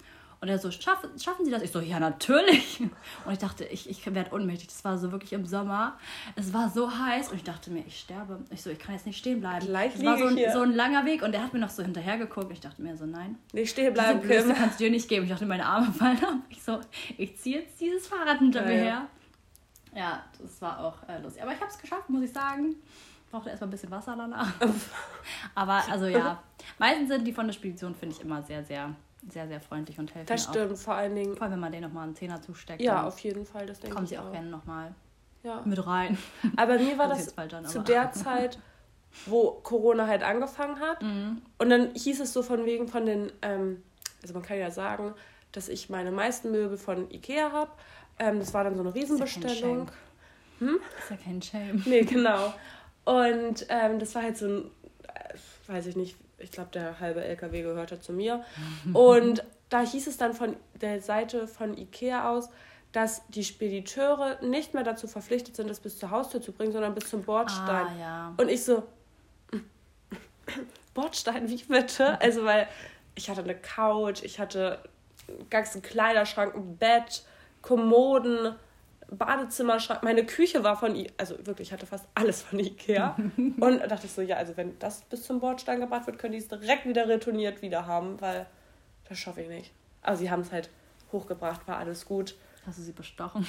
[0.43, 1.61] Und er so, schaffen, schaffen Sie das?
[1.63, 2.81] Ich so, ja, natürlich.
[3.25, 4.67] Und ich dachte, ich, ich werde ohnmächtig.
[4.67, 5.97] Das war so wirklich im Sommer.
[6.35, 8.43] Es war so heiß und ich dachte mir, ich sterbe.
[8.49, 9.65] Ich so, ich kann jetzt nicht stehen bleiben.
[9.65, 11.81] Gleich Es war so ein, so ein langer Weg und er hat mir noch so
[11.81, 12.51] hinterher geguckt.
[12.51, 13.37] Ich dachte mir so, nein.
[13.53, 14.55] Nicht stehen Diese bleiben, Größe Kim.
[14.55, 15.23] kannst du dir nicht geben.
[15.23, 16.39] Ich dachte, meine Arme fallen ab.
[16.49, 16.81] Ich so,
[17.17, 18.83] ich ziehe jetzt dieses Fahrrad hinter Ja, mir ja.
[18.83, 19.07] her.
[19.95, 21.41] Ja, das war auch äh, lustig.
[21.41, 22.75] Aber ich habe es geschafft, muss ich sagen.
[23.31, 24.51] Brauchte erstmal ein bisschen Wasser danach.
[25.55, 26.43] Aber also ja,
[26.79, 28.93] meistens sind die von der Spedition, finde ich, immer sehr, sehr,
[29.29, 30.51] sehr, sehr freundlich und helfen Das auch.
[30.51, 31.33] stimmt, vor allen Dingen.
[31.35, 32.81] Vor allem, wenn man denen nochmal einen Zehner zusteckt.
[32.81, 34.93] Ja, auf jeden Fall, das denke kommen ich sie auch gerne nochmal
[35.43, 35.61] Ja.
[35.65, 36.17] mit rein.
[36.57, 38.59] Aber mir war Das das dann, zu der Zeit,
[39.25, 41.01] wo Corona halt angefangen hat.
[41.01, 41.41] Mhm.
[41.57, 43.81] Und dann hieß es so von wegen von den, ähm,
[44.21, 45.13] also man kann ja sagen,
[45.51, 47.71] dass ich meine meisten Möbel von Ikea habe.
[48.19, 49.87] Ähm, das war dann so eine Ist ja kein Riesenbestellung.
[50.59, 50.79] Shame.
[50.99, 51.83] Ist ja kein Shame.
[51.85, 52.53] Nee, genau.
[53.05, 54.71] Und ähm, das war halt so ein,
[55.03, 55.33] äh,
[55.71, 58.43] weiß ich nicht, ich glaube, der halbe LKW gehörte zu mir.
[58.93, 62.49] Und da hieß es dann von der Seite von Ikea aus,
[62.91, 66.93] dass die Spediteure nicht mehr dazu verpflichtet sind, das bis zur Haustür zu bringen, sondern
[66.93, 67.87] bis zum Bordstein.
[67.87, 68.33] Ah, ja.
[68.37, 68.83] Und ich so,
[70.93, 72.21] Bordstein, wie bitte?
[72.21, 72.67] Also, weil
[73.15, 74.79] ich hatte eine Couch, ich hatte
[75.27, 77.23] einen ganzen Kleiderschrank, ein Bett,
[77.63, 78.55] Kommoden,
[79.17, 80.03] Badezimmerschrank.
[80.03, 83.15] Meine Küche war von, I also wirklich, ich hatte fast alles von Ikea.
[83.37, 86.33] Und da dachte ich so, ja, also wenn das bis zum Bordstein gebracht wird, können
[86.33, 88.45] die es direkt wieder retourniert wieder haben, weil
[89.07, 89.71] das schaffe ich nicht.
[90.01, 90.69] Aber sie haben es halt
[91.11, 92.35] hochgebracht, war alles gut.
[92.65, 93.45] Hast du sie bestochen?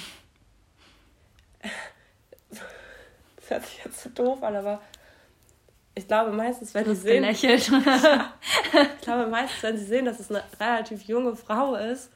[2.49, 4.81] Das hört sich jetzt so doof an, aber
[5.95, 7.23] ich glaube meistens, wenn hast sehen.
[7.33, 12.11] Ich glaube, meistens, wenn sie sehen, dass es eine relativ junge Frau ist,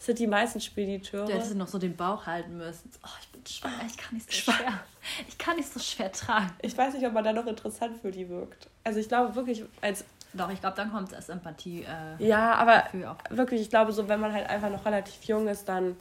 [0.00, 1.26] sind die meisten Spediteure.
[1.26, 2.90] Du hättest noch so den Bauch halten müssen.
[3.04, 4.80] Oh, ich bin schwanger, ich kann nicht so schwer.
[5.28, 6.50] Ich kann nicht so schwer tragen.
[6.62, 8.68] Ich weiß nicht, ob man da noch interessant für die wirkt.
[8.82, 12.54] Also ich glaube wirklich, als Doch, ich glaube, dann kommt es als Empathie äh, ja,
[12.54, 12.84] aber
[13.28, 15.96] wirklich, ich glaube so, wenn man halt einfach noch relativ jung ist, dann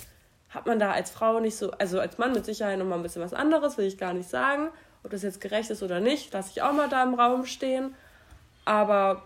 [0.49, 3.03] hat man da als Frau nicht so, also als Mann mit Sicherheit noch mal ein
[3.03, 4.69] bisschen was anderes, will ich gar nicht sagen.
[5.03, 7.93] Ob das jetzt gerecht ist oder nicht, lasse ich auch mal da im Raum stehen.
[8.63, 9.23] Aber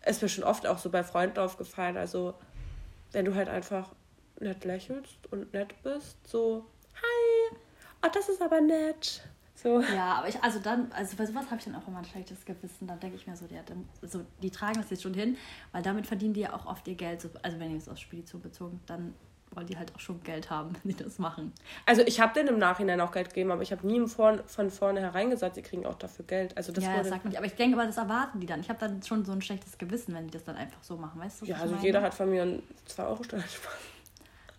[0.00, 2.34] es ist mir schon oft auch so bei Freunden aufgefallen, also
[3.12, 3.88] wenn du halt einfach
[4.40, 7.56] nett lächelst und nett bist, so, hi,
[8.04, 9.22] oh, das ist aber nett.
[9.54, 9.80] So.
[9.80, 12.44] Ja, aber ich, also dann, also bei sowas habe ich dann auch immer ein schlechtes
[12.44, 12.86] Gewissen.
[12.86, 15.36] Dann denke ich mir so, ja, dann, so, die tragen das jetzt schon hin,
[15.72, 17.22] weil damit verdienen die ja auch oft ihr Geld.
[17.22, 19.14] So, also wenn ihr es aus Spedition bezogen, dann
[19.52, 21.52] wollen die halt auch schon Geld haben, wenn die das machen.
[21.86, 24.42] Also ich habe denen im Nachhinein auch Geld gegeben, aber ich habe nie im Vorn,
[24.46, 26.56] von vornherein gesagt, sie kriegen auch dafür Geld.
[26.56, 27.38] Also das ja, wurde, das sagt man nicht.
[27.38, 28.60] Aber ich denke, aber das erwarten die dann.
[28.60, 31.18] Ich habe dann schon so ein schlechtes Gewissen, wenn die das dann einfach so machen,
[31.20, 31.46] weißt du?
[31.46, 33.95] ja, also jeder hat von mir einen 2-Euro-Steuerspark.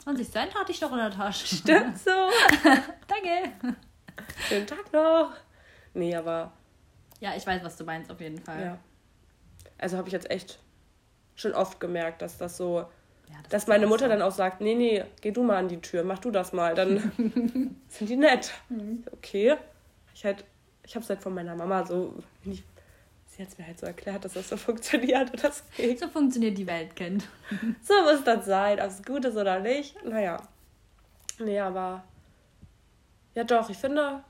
[0.08, 1.46] 20 Cent hatte ich doch in der Tasche.
[1.58, 2.12] Stimmt so.
[3.08, 3.76] Danke.
[4.48, 5.32] Schönen Tag noch.
[5.94, 6.54] Nee, aber
[7.20, 8.62] Ja, ich weiß, was du meinst, auf jeden Fall.
[8.62, 8.78] ja.
[9.78, 10.60] Also habe ich jetzt echt
[11.36, 12.78] schon oft gemerkt, dass das so,
[13.28, 14.10] Ja, das dass meine Mutter so.
[14.12, 16.74] dann auch sagt, nee, nee, geh du mal an die Tür, mach du das mal,
[16.74, 17.12] dann
[17.90, 18.54] sind die nett.
[18.70, 19.04] Mhm.
[19.12, 19.56] Okay.
[20.16, 20.46] Ich halt,
[20.84, 22.14] ich habe es halt von meiner Mama so,
[22.46, 22.64] ich,
[23.38, 26.00] sie hat es mir halt so erklärt, dass das so funktioniert und das geht.
[26.00, 27.28] So funktioniert die Welt, Kind.
[27.82, 30.04] So muss das sein, ob es gut ist oder nicht.
[30.04, 30.42] Naja.
[31.40, 32.04] Nee, aber.
[33.36, 34.24] Ja, doch, ich finde,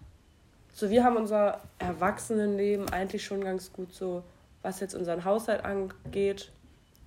[0.73, 4.23] so wir haben unser Erwachsenenleben eigentlich schon ganz gut so,
[4.61, 6.51] was jetzt unseren Haushalt angeht.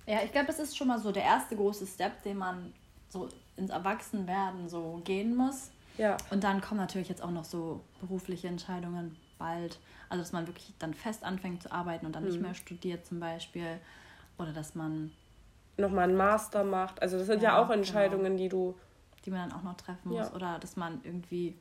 [0.07, 2.73] Ja, ich glaube, das ist schon mal so der erste große Step, den man
[3.09, 5.69] so ins Erwachsenwerden so gehen muss.
[5.97, 9.79] Ja, Und dann kommen natürlich jetzt auch noch so berufliche Entscheidungen bald.
[10.09, 12.43] Also, dass man wirklich dann fest anfängt zu arbeiten und dann nicht Mhm.
[12.43, 13.79] mehr studiert zum Beispiel.
[14.37, 15.11] Oder dass man,
[15.77, 17.01] nochmal einen Master macht.
[17.01, 18.75] Also, das sind ja, Ja, auch Entscheidungen, die du.
[19.25, 20.29] die man dann auch noch treffen muss.
[20.29, 20.33] Ja.
[20.33, 21.55] Oder dass man irgendwie,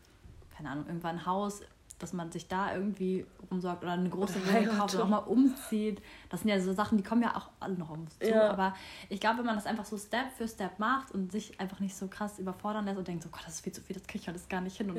[0.57, 1.63] keine Ahnung, irgendwann ein Haus
[1.99, 6.01] dass man sich da irgendwie umsorgt oder eine große Wohnung kauft und auch mal umzieht.
[6.31, 8.27] Das sind ja so Sachen, die kommen ja auch alle noch auf uns zu.
[8.31, 8.51] Ja.
[8.51, 8.75] Aber
[9.11, 11.95] ich glaube, wenn man das einfach so Step für Step macht und sich einfach nicht
[11.95, 14.23] so krass überfordern lässt und denkt, so Gott, das ist viel zu viel, das kriege
[14.23, 14.91] ich alles gar nicht hin.
[14.91, 14.99] Und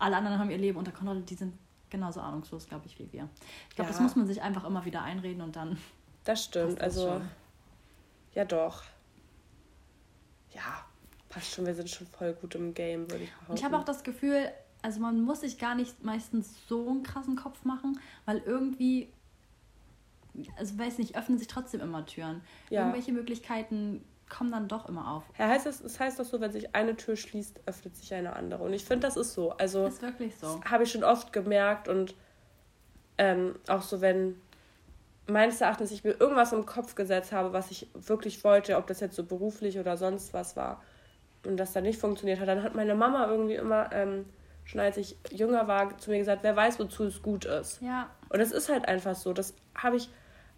[0.00, 1.54] alle anderen haben ihr Leben unter Kontrolle, die sind
[1.90, 3.28] genauso ahnungslos, glaube ich, wie wir.
[3.68, 3.96] Ich glaube, ja.
[3.96, 5.78] das muss man sich einfach immer wieder einreden und dann.
[6.24, 7.08] Das stimmt, also.
[7.08, 7.28] Schon.
[8.34, 8.84] Ja, doch.
[10.54, 10.84] Ja,
[11.28, 13.54] passt schon, wir sind schon voll gut im Game, würde ich behaupten.
[13.54, 14.50] Ich habe auch das Gefühl,
[14.82, 19.08] also man muss sich gar nicht meistens so einen krassen Kopf machen, weil irgendwie,
[20.56, 22.42] also weiß nicht, öffnen sich trotzdem immer Türen.
[22.68, 22.82] Ja.
[22.82, 25.24] Irgendwelche Möglichkeiten kommen dann doch immer auf.
[25.38, 28.34] Ja, heißt das, das heißt doch so, wenn sich eine Tür schließt, öffnet sich eine
[28.34, 28.62] andere.
[28.64, 29.50] Und ich finde, das ist so.
[29.52, 30.60] Also, ist wirklich so.
[30.64, 32.14] Habe ich schon oft gemerkt und
[33.18, 34.40] ähm, auch so, wenn
[35.26, 39.00] meines Erachtens ich mir irgendwas im Kopf gesetzt habe, was ich wirklich wollte, ob das
[39.00, 40.82] jetzt so beruflich oder sonst was war,
[41.46, 44.26] und das dann nicht funktioniert hat, dann hat meine Mama irgendwie immer ähm,
[44.64, 47.80] schon als ich jünger war, zu mir gesagt, wer weiß, wozu es gut ist.
[47.82, 48.10] Ja.
[48.28, 49.32] Und es ist halt einfach so.
[49.32, 50.08] Das habe ich,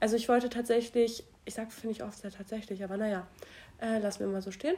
[0.00, 3.26] also ich wollte tatsächlich, ich sage, finde ich oft sehr tatsächlich, aber naja,
[3.82, 4.76] äh, lass mir mal so stehen.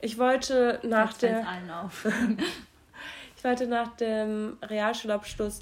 [0.00, 1.46] Ich wollte nach Jetzt der.
[1.46, 2.06] Allen auf.
[3.36, 5.60] ich wollte nach dem Realschulabschluss,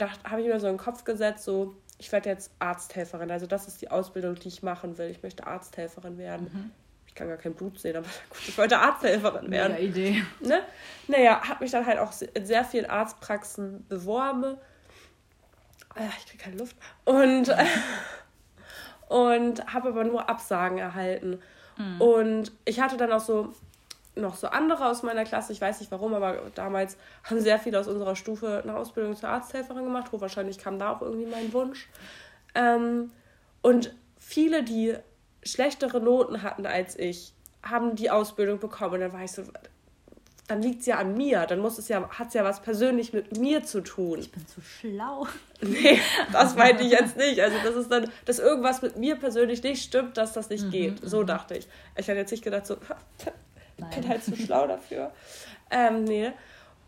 [0.00, 3.30] habe ich mir so in den Kopf gesetzt, so, ich werde jetzt Arzthelferin.
[3.30, 5.10] Also das ist die Ausbildung, die ich machen will.
[5.10, 6.50] Ich möchte Arzthelferin werden.
[6.52, 6.70] Mhm
[7.14, 9.74] ich kann gar kein Blut sehen, aber gut, ich wollte Arzthelferin werden.
[9.74, 10.24] Mega Idee.
[10.40, 10.62] Ne?
[11.06, 14.56] Naja, habe mich dann halt auch in sehr vielen Arztpraxen beworben.
[15.94, 16.76] Äh, ich kriege keine Luft.
[17.04, 17.54] Und,
[19.08, 21.40] und habe aber nur Absagen erhalten.
[21.76, 22.00] Mhm.
[22.00, 23.52] Und ich hatte dann auch so
[24.16, 27.80] noch so andere aus meiner Klasse, ich weiß nicht warum, aber damals haben sehr viele
[27.80, 30.10] aus unserer Stufe eine Ausbildung zur Arzthelferin gemacht.
[30.12, 31.88] Wahrscheinlich kam da auch irgendwie mein Wunsch.
[32.54, 33.10] Ähm,
[33.62, 34.94] und viele, die
[35.42, 37.32] schlechtere Noten hatten als ich,
[37.62, 38.94] haben die Ausbildung bekommen.
[38.94, 39.42] Und dann war ich so,
[40.46, 41.46] dann liegt es ja an mir.
[41.46, 44.18] Dann muss es ja, hat es ja was persönlich mit mir zu tun.
[44.18, 45.26] Ich bin zu schlau.
[45.66, 45.98] Nee,
[46.30, 47.40] das meinte ich jetzt nicht.
[47.40, 50.70] Also das ist dann, dass irgendwas mit mir persönlich nicht stimmt, dass das nicht mhm,
[50.70, 51.00] geht.
[51.02, 51.26] So mhm.
[51.26, 51.66] dachte ich.
[51.96, 52.76] Ich hatte jetzt nicht gedacht, so,
[53.78, 55.10] ich bin halt zu schlau dafür.
[55.70, 56.32] Ähm, nee.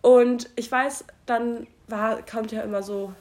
[0.03, 3.14] Und ich weiß, dann war, kommt ja immer so,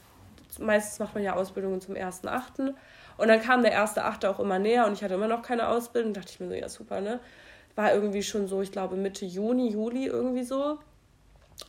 [0.59, 2.73] meistens macht man ja Ausbildungen zum 1.8.
[3.17, 5.69] Und dann kam der erste Achte auch immer näher und ich hatte immer noch keine
[5.69, 6.13] Ausbildung.
[6.13, 7.21] Dachte ich mir so, ja super, ne?
[7.75, 10.79] War irgendwie schon so, ich glaube Mitte Juni, Juli irgendwie so.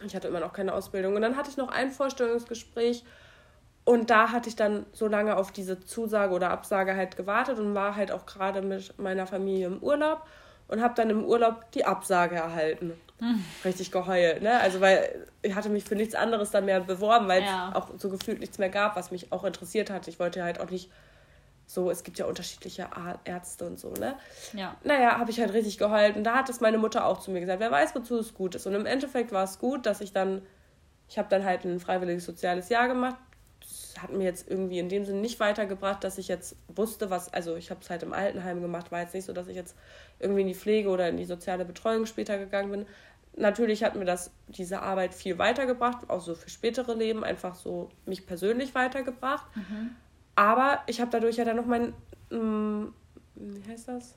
[0.04, 1.14] Ich hatte immer noch keine Ausbildung.
[1.14, 3.04] Und dann hatte ich noch ein Vorstellungsgespräch
[3.86, 7.76] und da hatte ich dann so lange auf diese Zusage oder Absage halt gewartet und
[7.76, 10.26] war halt auch gerade mit meiner Familie im Urlaub
[10.66, 12.94] und habe dann im Urlaub die Absage erhalten.
[13.20, 13.44] Hm.
[13.64, 14.58] Richtig geheult, ne?
[14.58, 17.68] Also weil ich hatte mich für nichts anderes dann mehr beworben, weil ja.
[17.68, 20.08] es auch so gefühlt nichts mehr gab, was mich auch interessiert hat.
[20.08, 20.90] Ich wollte halt auch nicht
[21.66, 22.88] so, es gibt ja unterschiedliche
[23.24, 24.16] Ärzte und so, ne?
[24.52, 24.76] Ja.
[24.84, 26.16] Naja, habe ich halt richtig geheult.
[26.16, 28.54] Und da hat es meine Mutter auch zu mir gesagt, wer weiß, wozu es gut
[28.54, 28.66] ist.
[28.66, 30.42] Und im Endeffekt war es gut, dass ich dann,
[31.08, 33.16] ich habe dann halt ein freiwilliges soziales Jahr gemacht.
[33.60, 37.32] Das hat mir jetzt irgendwie in dem Sinne nicht weitergebracht, dass ich jetzt wusste, was,
[37.34, 39.74] also ich habe es halt im Altenheim gemacht, war jetzt nicht so, dass ich jetzt
[40.20, 42.86] irgendwie in die Pflege oder in die soziale Betreuung später gegangen bin.
[43.34, 47.90] Natürlich hat mir das, diese Arbeit viel weitergebracht, auch so für spätere Leben, einfach so
[48.06, 49.46] mich persönlich weitergebracht.
[49.56, 49.96] Mhm.
[50.36, 51.92] Aber ich habe dadurch ja dann noch mein,
[52.30, 52.92] ähm,
[53.34, 54.14] wie heißt das?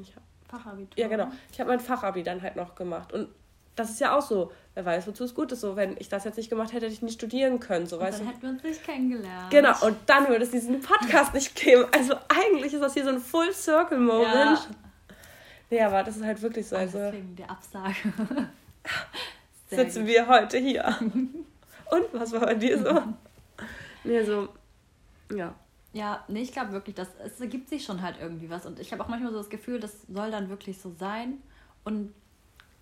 [0.00, 0.98] Ich hab, Fachabitur.
[0.98, 1.28] Ja, genau.
[1.52, 3.12] Ich habe mein Fachabi dann halt noch gemacht.
[3.12, 3.28] Und
[3.74, 5.60] das ist ja auch so, wer weiß, wozu es gut ist.
[5.60, 7.86] So, wenn ich das jetzt nicht gemacht hätte, hätte ich nicht studieren können.
[7.86, 8.32] So, weißt dann du?
[8.32, 9.50] hätten wir uns nicht kennengelernt.
[9.50, 11.84] Genau, und dann würde es diesen Podcast nicht geben.
[11.92, 14.24] Also eigentlich ist das hier so ein Full-Circle-Moment.
[14.24, 14.66] Ja.
[15.68, 16.76] Nee, aber das ist halt wirklich so.
[16.76, 17.94] Also, deswegen die Absage.
[19.70, 20.08] sitzen gut.
[20.08, 20.96] wir heute hier.
[21.02, 23.02] und was war bei dir so?
[24.04, 24.48] nee, so
[25.34, 25.54] ja.
[25.92, 28.66] Ja, nee, ich glaube wirklich, dass es ergibt sich schon halt irgendwie was.
[28.66, 31.42] Und ich habe auch manchmal so das Gefühl, das soll dann wirklich so sein.
[31.84, 32.12] Und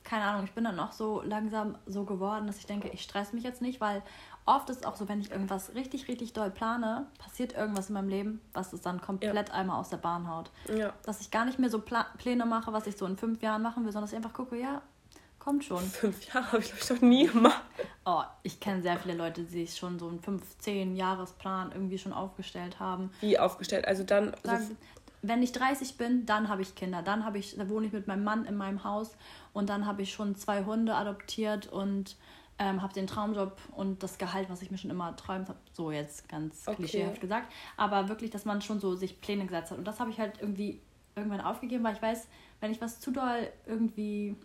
[0.02, 3.32] keine Ahnung, ich bin dann auch so langsam so geworden, dass ich denke, ich stress
[3.32, 4.02] mich jetzt nicht, weil
[4.46, 7.94] oft ist es auch so, wenn ich irgendwas richtig, richtig doll plane, passiert irgendwas in
[7.94, 9.54] meinem Leben, was es dann komplett ja.
[9.54, 10.50] einmal aus der Bahn haut.
[10.68, 10.92] Ja.
[11.04, 13.62] Dass ich gar nicht mehr so Pla Pläne mache, was ich so in fünf Jahren
[13.62, 14.82] machen will, sondern dass ich einfach gucke, ja,
[15.44, 15.82] Kommt schon.
[15.82, 17.62] Fünf Jahre habe ich, glaube ich, noch nie gemacht.
[18.06, 22.14] Oh, ich kenne sehr viele Leute, die sich schon so einen 15 Jahresplan irgendwie schon
[22.14, 23.10] aufgestellt haben.
[23.20, 23.86] Wie aufgestellt?
[23.86, 24.34] Also dann.
[24.42, 24.76] Sagen, so
[25.26, 27.02] wenn ich 30 bin, dann habe ich Kinder.
[27.02, 29.16] Dann habe ich, da wohne ich mit meinem Mann in meinem Haus
[29.52, 32.16] und dann habe ich schon zwei Hunde adoptiert und
[32.58, 35.90] ähm, habe den Traumjob und das Gehalt, was ich mir schon immer träumt habe, so
[35.90, 36.76] jetzt ganz okay.
[36.76, 37.52] klischeehaft gesagt.
[37.76, 39.78] Aber wirklich, dass man schon so sich Pläne gesetzt hat.
[39.78, 40.80] Und das habe ich halt irgendwie
[41.16, 42.28] irgendwann aufgegeben, weil ich weiß,
[42.60, 44.36] wenn ich was zu doll irgendwie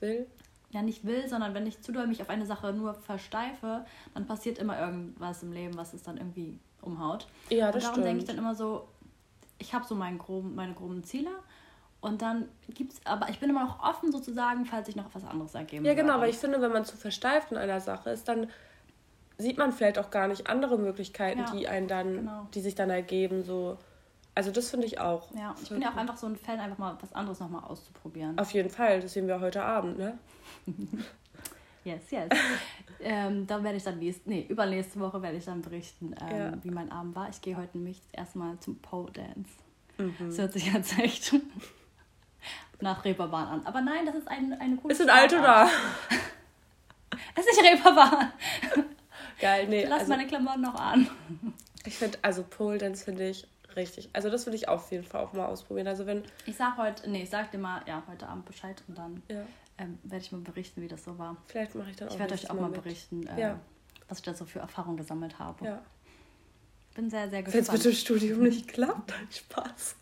[0.00, 0.26] will,
[0.72, 4.26] ja nicht will, sondern wenn ich zu doll mich auf eine Sache nur versteife, dann
[4.26, 7.28] passiert immer irgendwas im Leben, was es dann irgendwie umhaut.
[7.50, 8.88] Ja, das und darum denke ich dann immer so,
[9.58, 11.30] ich habe so meinen groben, meine groben Ziele
[12.00, 15.54] und dann gibt's, aber ich bin immer noch offen sozusagen, falls sich noch was anderes
[15.54, 18.48] ergeben Ja, genau, weil ich finde, wenn man zu versteift in einer Sache ist, dann
[19.38, 22.48] sieht man vielleicht auch gar nicht andere Möglichkeiten, Ja, die einen dann, genau.
[22.54, 23.44] die sich dann ergeben.
[23.44, 23.78] So.
[24.34, 25.30] Also das finde ich auch.
[25.34, 28.38] Ja, ich bin ja auch einfach so ein Fan, einfach mal was anderes nochmal auszuprobieren.
[28.38, 30.18] Auf jeden Fall, das sehen wir heute Abend, ne?
[31.84, 32.28] Yes, yes.
[33.00, 36.52] ähm, da werde ich dann nächste, nee, übernächste Woche werde ich dann berichten, ähm, Ja.
[36.62, 37.28] wie mein Abend war.
[37.28, 39.50] Ich gehe heute nämlich erstmal zum Pole Dance.
[39.98, 40.14] Mhm.
[40.28, 41.34] Das hört sich jetzt echt
[42.80, 43.66] nach Reeperbahn an.
[43.66, 45.68] Aber nein, das ist ein, eine coole Ist in Altona.
[47.34, 48.32] Es ist nicht Reeperbahn.
[49.40, 49.84] Geil, nee.
[49.84, 51.08] Lass Also, meine Klamotten noch an.
[51.84, 54.10] ich finde, also Pole Dance finde ich richtig.
[54.12, 55.86] Also das würde ich auf jeden Fall auch mal ausprobieren.
[55.88, 58.96] Also wenn, Ich sag heute, nee, ich sag dir mal, ja, heute Abend Bescheid und
[58.98, 59.42] dann ja,
[59.78, 61.36] ähm, werde ich mal berichten, wie das so war.
[61.46, 62.82] vielleicht mache ich dann auch Ich werde euch auch mal mit.
[62.82, 63.58] berichten, äh, Ja.
[64.08, 65.64] was ich da so für Erfahrungen gesammelt habe.
[65.64, 65.82] Ja.
[66.94, 67.78] Bin sehr, sehr Wenn es gespannt.
[67.78, 69.96] mit dem Studium nicht klappt, dann Spaß.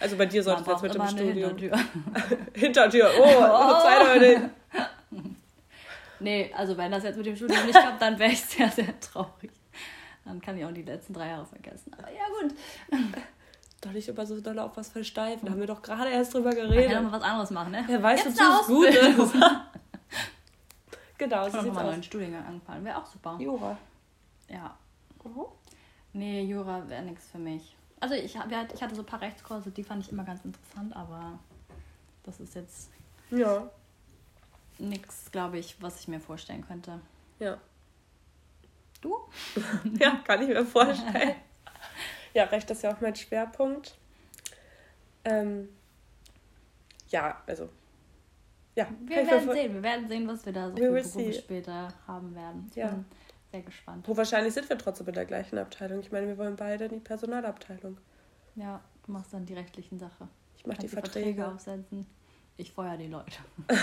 [0.00, 1.56] Also bei dir sollte es jetzt mit dem Studium.
[1.56, 1.78] Hintertür.
[2.54, 3.10] Hintertür.
[3.18, 3.80] Oh, oh.
[3.80, 4.50] zwei Leute.
[6.18, 8.98] Nee, also wenn das jetzt mit dem Studium nicht klappt, dann wäre ich sehr, sehr
[9.00, 9.50] traurig.
[10.26, 11.92] Dann kann ich auch die letzten drei Jahre vergessen.
[11.94, 12.54] Aber ja, gut.
[13.80, 15.46] Doch nicht immer so doll auf was versteifen.
[15.46, 16.94] Da haben wir doch gerade erst drüber Ich kann geredet.
[17.02, 17.84] noch mal was anderes machen, ne?
[17.86, 19.32] Wer weiß, Jetzt es gut ist.
[21.18, 21.92] genau, Ich so kann sieht's mal einen aus.
[21.94, 22.84] neuen Studiengang anfangen.
[22.84, 23.36] Wäre auch super.
[23.40, 23.76] Jura.
[24.48, 24.76] Ja.
[26.12, 27.76] Nee, Jura wäre nichts für mich.
[28.00, 30.94] Also ich, hab- ich hatte so ein paar Rechtskurse, die fand ich immer ganz interessant,
[30.94, 31.38] aber
[32.24, 32.90] das ist jetzt
[33.30, 33.68] Ja.
[34.78, 37.00] nichts, glaube ich, was ich mir vorstellen könnte.
[37.38, 37.58] Ja.
[39.00, 39.16] Du?
[39.98, 41.34] Ja, kann ich mir vorstellen.
[42.34, 43.96] ja, Recht ist ja auch mein Schwerpunkt.
[45.24, 45.68] Ähm,
[47.08, 47.68] ja, also.
[48.74, 49.74] Ja, Wir werden sehen.
[49.74, 52.66] Wir werden sehen, was wir da so für Berufe später haben werden.
[52.70, 52.88] Ich Ja.
[52.88, 53.04] bin
[53.52, 54.06] sehr gespannt.
[54.08, 56.00] Wahrscheinlich sind wir trotzdem in der gleichen Abteilung.
[56.00, 57.96] Ich meine, wir wollen beide in die Personalabteilung.
[58.54, 60.28] Ja, du machst dann die rechtlichen Sache.
[60.56, 61.46] Ich mache die Kannst Verträge.
[61.48, 62.06] aufsetzen.
[62.58, 63.38] Ich feuer die Leute.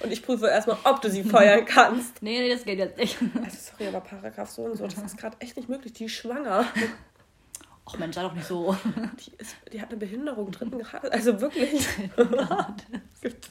[0.00, 2.22] Und ich prüfe erstmal, ob du sie feuern kannst.
[2.22, 3.16] Nee, nee, das geht jetzt nicht.
[3.44, 5.92] Also sorry, aber Paragraph so und so, das ist gerade echt nicht möglich.
[5.92, 6.64] Die ist schwanger.
[7.86, 8.74] Ach Mensch, sei doch nicht so.
[9.20, 11.10] Die, ist, die hat eine Behinderung dritten Grades.
[11.10, 11.86] Also wirklich.
[13.20, 13.50] Gibt es.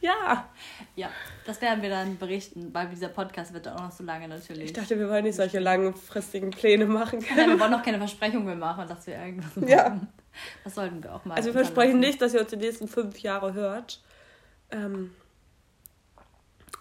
[0.00, 0.48] Ja,
[0.94, 1.08] Ja,
[1.44, 4.66] das werden wir dann berichten, weil dieser Podcast wird auch noch so lange natürlich.
[4.66, 7.24] ich dachte, wir wollen nicht solche langfristigen Pläne machen.
[7.36, 9.68] Nein, wir wollen noch keine Versprechung mehr machen, dass wir irgendwas machen.
[9.68, 10.00] Ja.
[10.64, 11.34] Das sollten wir auch mal.
[11.34, 14.02] Also wir versprechen nicht, dass ihr uns die nächsten fünf Jahre hört.
[14.70, 15.12] Ähm,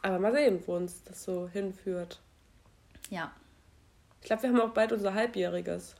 [0.02, 2.20] aber mal sehen, wo uns das so hinführt.
[3.10, 3.32] Ja.
[4.22, 5.96] Ich glaube, wir haben auch bald unser Halbjähriges.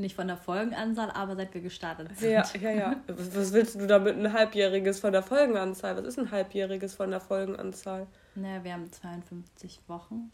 [0.00, 2.32] Nicht von der Folgenanzahl, aber seit wir gestartet sind.
[2.32, 2.96] Ja, ja, ja.
[3.06, 5.94] Was, willst du damit ein Halbjähriges von der Folgenanzahl?
[5.96, 8.06] Was ist ein Halbjähriges von der Folgenanzahl?
[8.34, 10.30] Naja, wir haben 52 Wochen.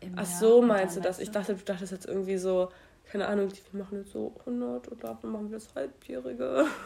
[0.00, 1.18] im Ach so, meinst du das?
[1.18, 2.70] Ich dachte, du dachtest jetzt irgendwie so,
[3.10, 6.66] keine Ahnung, wir machen jetzt so 100 und dafür machen wir das Halbjährige.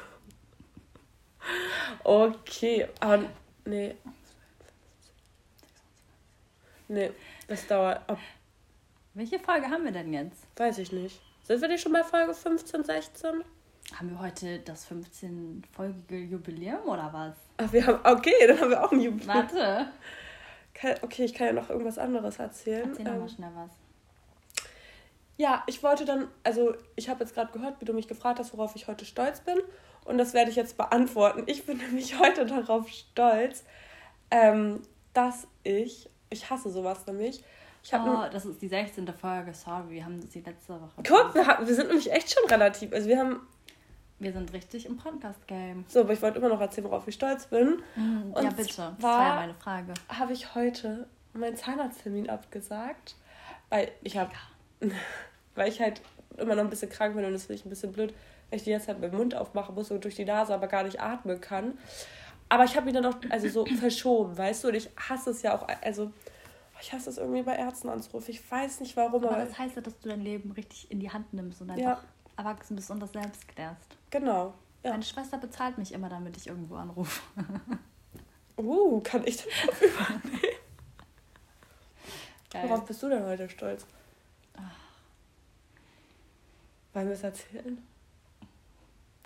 [2.04, 3.24] Okay, aber
[3.64, 3.94] nee.
[6.88, 7.10] Nee,
[7.46, 8.18] das dauert, ob,
[9.14, 10.46] Welche Folge haben wir denn jetzt?
[10.56, 11.20] weiß ich nicht.
[11.44, 13.44] Sind wir nicht schon bei Folge 15, 16?
[13.94, 17.36] Haben wir heute das 15-folgige Jubiläum oder was?
[17.56, 19.34] Ach, wir haben, okay, dann haben wir auch ein Jubiläum.
[19.34, 19.88] Warte.
[21.02, 22.90] Okay, ich kann ja noch irgendwas anderes erzählen.
[22.90, 23.70] Erzähl doch mal Ähm, schnell was.
[25.38, 28.52] Ja, ich wollte dann, also ich habe jetzt gerade gehört, wie du mich gefragt hast,
[28.52, 29.56] worauf ich heute stolz bin.
[30.04, 31.44] Und das werde ich jetzt beantworten.
[31.46, 33.64] Ich bin nämlich heute darauf stolz,
[34.30, 34.82] ähm,
[35.14, 37.42] dass ich, ich hasse sowas nämlich,
[37.84, 39.06] ich Oh, das ist die 16.
[39.14, 39.54] Folge.
[39.54, 40.90] Sorry, wir haben das die letzte Woche.
[41.06, 42.92] Guck, wir, haben, wir sind nämlich echt schon relativ.
[42.92, 43.40] Also wir haben.
[44.18, 45.84] Wir sind richtig im Podcast-Game.
[45.86, 47.80] So, aber ich wollte immer noch erzählen, worauf ich stolz bin.
[47.94, 48.64] Mhm, Und ja, bitte.
[48.66, 49.94] Das zwar- war ja meine Frage.
[50.08, 53.14] Habe ich heute meinen Zahnarzttermin abgesagt.
[53.70, 54.32] Weil ich habe.
[55.54, 56.00] Weil ich halt
[56.36, 58.14] immer noch ein bisschen krank bin und das finde ich ein bisschen blöd,
[58.48, 60.84] weil ich die ganze Zeit meinen Mund aufmachen muss und durch die Nase aber gar
[60.84, 61.76] nicht atmen kann.
[62.48, 64.68] Aber ich habe ihn dann auch also so verschoben, weißt du?
[64.68, 65.66] Und ich hasse es ja auch.
[65.82, 66.12] Also,
[66.80, 68.30] ich hasse es irgendwie bei Ärzten anzurufen.
[68.30, 69.34] Ich weiß nicht warum, aber.
[69.36, 71.82] Aber das heißt ja, dass du dein Leben richtig in die Hand nimmst und einfach
[71.82, 72.02] Ja.
[72.36, 73.96] erwachsen bist und das selbst klärst.
[74.10, 74.54] genau.
[74.84, 74.92] Ja.
[74.92, 77.20] Meine Schwester bezahlt mich immer, damit ich irgendwo anrufe.
[78.56, 79.52] Uh, kann ich denn
[79.90, 80.40] übernehmen?
[82.62, 83.86] Worauf bist du denn heute stolz?
[86.92, 87.86] Wollen wir es erzählen?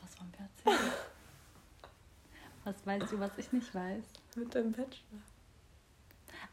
[0.00, 0.92] Was wollen wir erzählen?
[2.64, 4.04] Was weißt du, was ich nicht weiß?
[4.36, 5.18] Mit deinem Bachelor.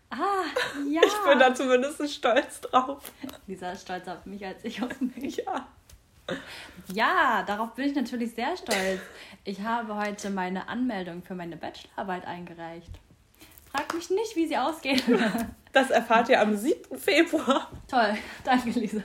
[0.10, 0.44] Ah,
[0.90, 1.02] ja.
[1.06, 3.12] Ich bin da zumindest stolz drauf.
[3.46, 5.38] Lisa ist stolz auf mich als ich auf mich.
[5.38, 5.68] Ja.
[6.92, 9.02] Ja, darauf bin ich natürlich sehr stolz.
[9.44, 13.00] Ich habe heute meine Anmeldung für meine Bachelorarbeit eingereicht.
[13.72, 15.04] Frag mich nicht, wie sie ausgeht.
[15.74, 16.98] Das erfahrt ihr am 7.
[16.98, 17.72] Februar.
[17.88, 19.04] Toll, danke Lisa.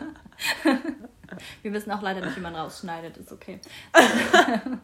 [1.62, 3.60] Wir wissen auch leider nicht, wie man rausschneidet, ist okay.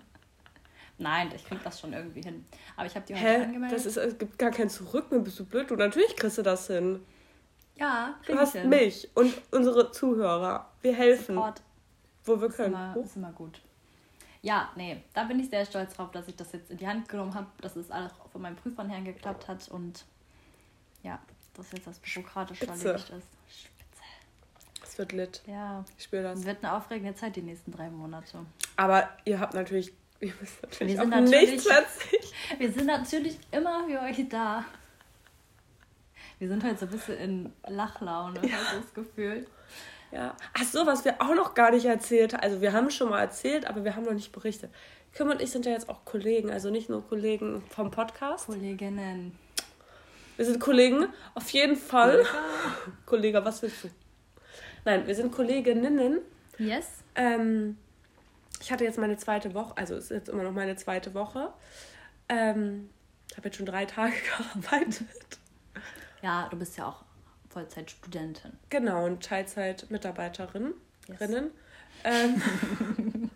[0.99, 2.45] Nein, ich krieg das schon irgendwie hin.
[2.77, 3.43] Aber ich habe die heute Hä?
[3.45, 3.79] angemeldet.
[3.79, 5.21] Das ist, es gibt gar kein Zurück mehr.
[5.21, 5.71] Bist du blöd?
[5.71, 7.01] Du natürlich kriegst du das hin.
[7.77, 8.69] ja, Du hast hin.
[8.69, 10.71] mich und unsere Zuhörer.
[10.83, 11.63] Wir helfen, Support
[12.25, 12.75] wo wir ist können.
[12.75, 13.61] immer, Oh, ist immer gut.
[14.43, 17.09] Ja, nee, da bin ich sehr stolz drauf, dass ich das jetzt in die Hand
[17.09, 20.05] genommen habe, dass es alles von meinem Prüfern her geklappt hat und
[21.03, 21.19] ja,
[21.55, 23.29] dass jetzt das bürokratisch erledigt ist.
[24.91, 25.41] Es wird lit.
[25.47, 26.41] Ja, Ich spüre das.
[26.41, 28.39] es wird eine aufregende Zeit die nächsten drei Monate.
[28.77, 32.35] Aber ihr habt natürlich, ihr müsst natürlich Wir sind natürlich- nichts verzichten.
[32.59, 34.65] Wir sind natürlich immer für euch da.
[36.41, 38.57] Wir sind heute so ein bisschen in Lachlaune, ja.
[38.57, 39.47] hast du das Gefühl?
[40.11, 40.35] Ja.
[40.59, 42.43] Ach so, was wir auch noch gar nicht erzählt haben.
[42.43, 44.73] Also wir haben schon mal erzählt, aber wir haben noch nicht berichtet.
[45.13, 48.47] Kim und ich sind ja jetzt auch Kollegen, also nicht nur Kollegen vom Podcast.
[48.47, 49.39] Kolleginnen.
[50.37, 52.25] Wir sind Kollegen, auf jeden Fall.
[53.07, 53.91] Kollege, was willst du?
[54.85, 56.21] Nein, wir sind Kolleginnen.
[56.59, 56.87] Yes.
[57.15, 57.77] Ähm,
[58.61, 61.53] ich hatte jetzt meine zweite Woche, also es ist jetzt immer noch meine zweite Woche.
[62.29, 62.91] Ähm,
[63.37, 65.07] habe jetzt schon drei Tage gearbeitet.
[66.23, 67.05] Ja, du bist ja auch
[67.49, 68.53] Vollzeitstudentin.
[68.69, 70.75] Genau, und Teilzeit-Mitarbeiterin.
[71.09, 71.31] Yes.
[72.05, 72.43] Ähm,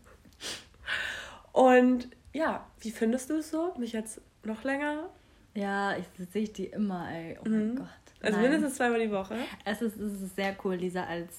[1.52, 3.74] und ja, wie findest du es so?
[3.78, 5.08] Mich jetzt noch länger?
[5.54, 7.38] Ja, ich sehe die immer, ey.
[7.40, 7.88] Oh mein Gott.
[8.24, 8.42] Also Nein.
[8.50, 9.36] mindestens zweimal die Woche.
[9.64, 11.32] Es ist, es ist sehr cool, Lisa als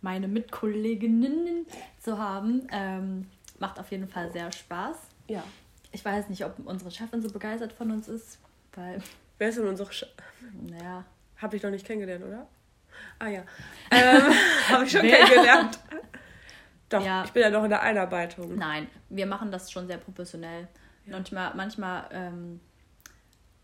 [0.00, 1.66] meine Mitkolleginnen
[2.00, 2.66] zu haben.
[2.72, 3.26] Ähm,
[3.58, 4.96] macht auf jeden Fall sehr Spaß.
[5.28, 5.42] Ja.
[5.92, 8.38] Ich weiß nicht, ob unsere Chefin so begeistert von uns ist,
[8.74, 9.00] weil,
[9.38, 10.06] Wer ist denn unsere Sch
[10.68, 11.04] naja,
[11.36, 12.46] Habe ich noch nicht kennengelernt, oder?
[13.18, 13.42] Ah ja.
[13.90, 14.22] Ähm,
[14.68, 15.16] Habe ich schon Wer?
[15.18, 15.78] kennengelernt.
[16.88, 17.24] Doch, Ja.
[17.24, 18.56] ich bin ja noch in der Einarbeitung.
[18.56, 20.68] nein, wir machen das schon sehr professionell.
[21.06, 22.60] Manchmal, manchmal ähm,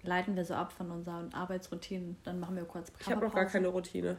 [0.02, 2.16] leiten wir so ab von unseren Arbeitsroutinen.
[2.24, 3.52] Dann machen wir kurz Ich habe noch gar Kammerpause.
[3.52, 4.16] keine Routine.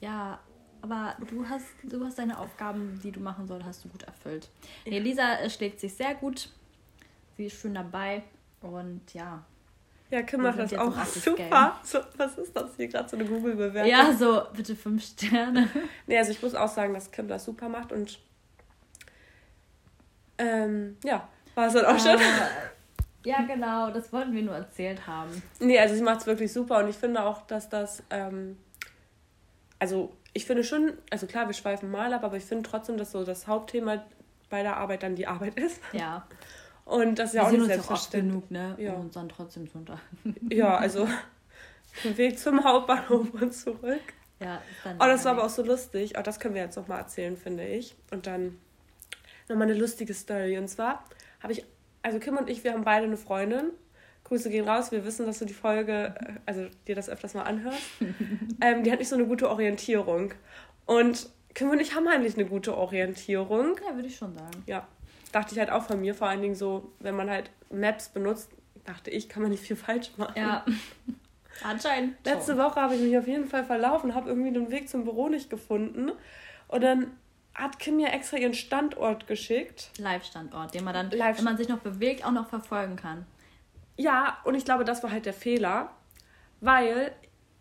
[0.00, 0.40] Ja,
[0.82, 4.50] aber du hast, du hast deine Aufgaben, die du machen sollst, hast du gut erfüllt.
[4.84, 6.50] Nee, Lisa äh, schlägt sich sehr gut.
[7.36, 8.22] Sie ist schön dabei.
[8.60, 9.44] Und ja.
[10.10, 11.80] Ja, Kim macht das auch super.
[11.82, 13.90] So, was ist das hier gerade so eine Google-Bewertung?
[13.90, 15.68] Ja, so, bitte fünf Sterne.
[16.06, 18.18] Nee, also ich muss auch sagen, dass Kim das super macht und
[20.38, 22.18] ähm, ja, war es dann auch schon.
[23.24, 25.42] Ja, genau, das wollten wir nur erzählt haben.
[25.58, 28.58] Nee, also sie macht es wirklich super und ich finde auch, dass das, ähm,
[29.78, 33.12] also ich finde schon, also klar, wir schweifen mal ab, aber ich finde trotzdem, dass
[33.12, 34.04] so das Hauptthema
[34.50, 35.80] bei der Arbeit dann die Arbeit ist.
[35.92, 36.26] Ja.
[36.84, 38.32] Und das ist ja wir auch sind nicht selbstverständlich.
[38.32, 38.76] genug, ne?
[38.78, 38.92] Ja.
[38.92, 39.84] Um uns dann trotzdem zu.
[40.50, 41.08] Ja, also
[42.04, 44.02] den Weg zum Hauptbahnhof und zurück.
[44.40, 46.14] Ja, dann Oh, das war aber auch so lustig.
[46.18, 47.96] Oh, das können wir jetzt nochmal erzählen, finde ich.
[48.10, 48.58] Und dann
[49.48, 50.58] nochmal eine lustige Story.
[50.58, 51.04] Und zwar
[51.42, 51.64] habe ich,
[52.04, 53.70] also Kim und ich, wir haben beide eine Freundin.
[54.24, 54.92] Grüße gehen raus.
[54.92, 57.80] Wir wissen, dass du die Folge, äh, also dir das öfters mal anhörst.
[58.60, 60.32] ähm, die hat nicht so eine gute Orientierung.
[60.86, 63.80] Und Kim und ich haben eigentlich eine gute Orientierung.
[63.86, 64.62] Ja, würde ich schon sagen.
[64.66, 64.86] Ja,
[65.32, 66.14] dachte ich halt auch von mir.
[66.14, 68.50] Vor allen Dingen so, wenn man halt Maps benutzt,
[68.84, 70.34] dachte ich, kann man nicht viel falsch machen.
[70.36, 70.64] Ja.
[71.62, 72.16] Anscheinend.
[72.26, 72.60] Letzte schon.
[72.60, 75.48] Woche habe ich mich auf jeden Fall verlaufen, habe irgendwie den Weg zum Büro nicht
[75.48, 76.12] gefunden.
[76.68, 77.12] Und dann
[77.54, 79.90] hat Kim mir extra ihren Standort geschickt.
[79.98, 83.26] Live-Standort, den man dann, Live- wenn man sich noch bewegt, auch noch verfolgen kann.
[83.96, 85.90] Ja, und ich glaube, das war halt der Fehler,
[86.60, 87.12] weil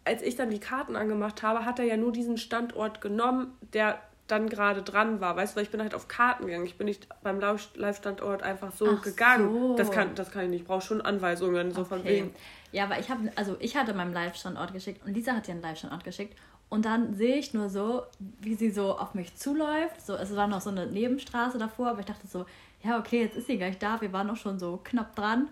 [0.06, 4.00] als ich dann die Karten angemacht habe, hat er ja nur diesen Standort genommen, der
[4.28, 5.36] dann gerade dran war.
[5.36, 6.66] Weißt du, weil ich bin halt auf Karten gegangen.
[6.66, 9.52] Ich bin nicht beim Live- Live-Standort einfach so Ach gegangen.
[9.54, 9.76] so.
[9.76, 10.62] Das, kann, das kann ich nicht.
[10.62, 12.10] Ich brauche schon Anweisungen, so von Okay.
[12.10, 12.36] wegen.
[12.72, 16.04] Ja, aber ich habe, also ich hatte meinen Live-Standort geschickt und Lisa hat ihren Live-Standort
[16.04, 16.38] geschickt.
[16.74, 18.02] Und dann sehe ich nur so,
[18.40, 20.04] wie sie so auf mich zuläuft.
[20.04, 22.48] So, es war noch so eine Nebenstraße davor, aber ich dachte so,
[22.84, 24.02] ja, okay, jetzt ist sie gleich da.
[24.02, 25.50] Wir waren noch schon so knapp dran.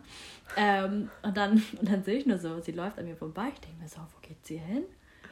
[0.57, 3.49] Ähm, und, dann, und dann sehe ich nur so, sie läuft an mir vorbei.
[3.53, 4.85] Ich denke mir so, wo geht sie hin?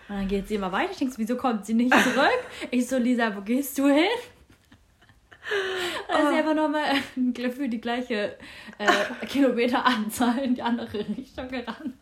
[0.10, 0.92] Und dann geht sie immer weiter.
[0.92, 2.40] Ich denke so, wieso kommt sie nicht zurück?
[2.70, 4.06] Ich so, Lisa, wo gehst du hin?
[6.08, 6.98] Ist sie einfach nochmal
[7.52, 8.38] für die gleiche
[8.78, 11.96] äh, Kilometeranzahl in die andere Richtung gerannt.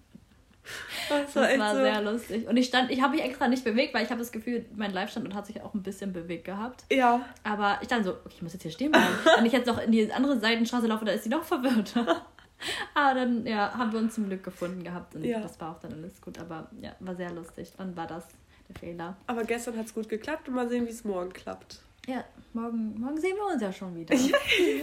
[1.09, 2.47] Das Das echt war so- sehr lustig.
[2.47, 4.91] Und ich stand, ich habe mich extra nicht bewegt, weil ich habe das Gefühl, mein
[4.91, 6.83] Live-Standort hat sich auch ein bisschen bewegt gehabt.
[6.91, 9.07] Ja, Aber ich dann so, okay, ich muss jetzt hier stehen bleiben.
[9.37, 12.25] Wenn ich jetzt noch in die andere Seitenstraße laufe, dann ist sie noch verwirrter.
[12.95, 15.39] Aber dann, ja, haben wir uns zum Glück gefunden gehabt und Ja.
[15.39, 16.39] das war auch dann alles gut.
[16.39, 17.71] Aber ja, war sehr lustig.
[17.77, 18.25] Dann war das
[18.67, 19.15] der Fehler.
[19.27, 21.79] aber gestern hat es gut geklappt und mal sehen, wie es morgen klappt.
[22.07, 24.13] Ja, morgen, morgen sehen wir uns ja schon wieder.
[24.15, 24.31] Ich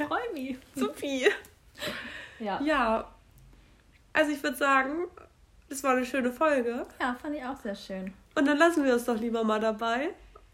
[0.07, 0.57] freue mich.
[0.75, 1.27] Sophie.
[2.39, 2.61] Ja.
[2.63, 3.11] Ja,
[4.13, 5.09] also ich würde sagen,
[5.75, 6.87] das war eine schöne Folge.
[7.01, 8.13] ja, fand ich auch sehr schön.
[8.37, 10.11] Und dann lassen wir es doch lieber mal dabei.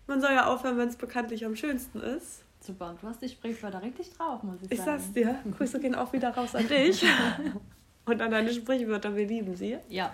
[0.06, 2.42] Man soll ja aufhören, wenn es bekanntlich am schönsten ist.
[2.60, 4.98] Super, und du hast die Sprichwörter richtig drauf, muss ich, Ich sagen.
[5.00, 7.04] sag's dir, Grüße gehen auch wieder raus an dich.
[8.06, 9.78] Und an deine Sprichwörter, wir lieben sie.
[9.88, 10.12] Ja.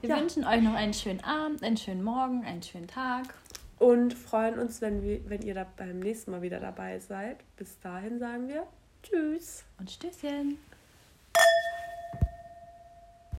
[0.00, 0.20] Wir Ja.
[0.20, 3.34] wünschen euch noch einen schönen Abend, einen schönen Morgen, einen schönen Tag.
[3.78, 7.38] Und freuen uns, wenn, wir, wenn ihr da beim nächsten Mal wieder dabei seid.
[7.56, 8.66] Bis dahin sagen wir
[9.02, 9.64] Tschüss.
[9.78, 10.58] Und Stößchen.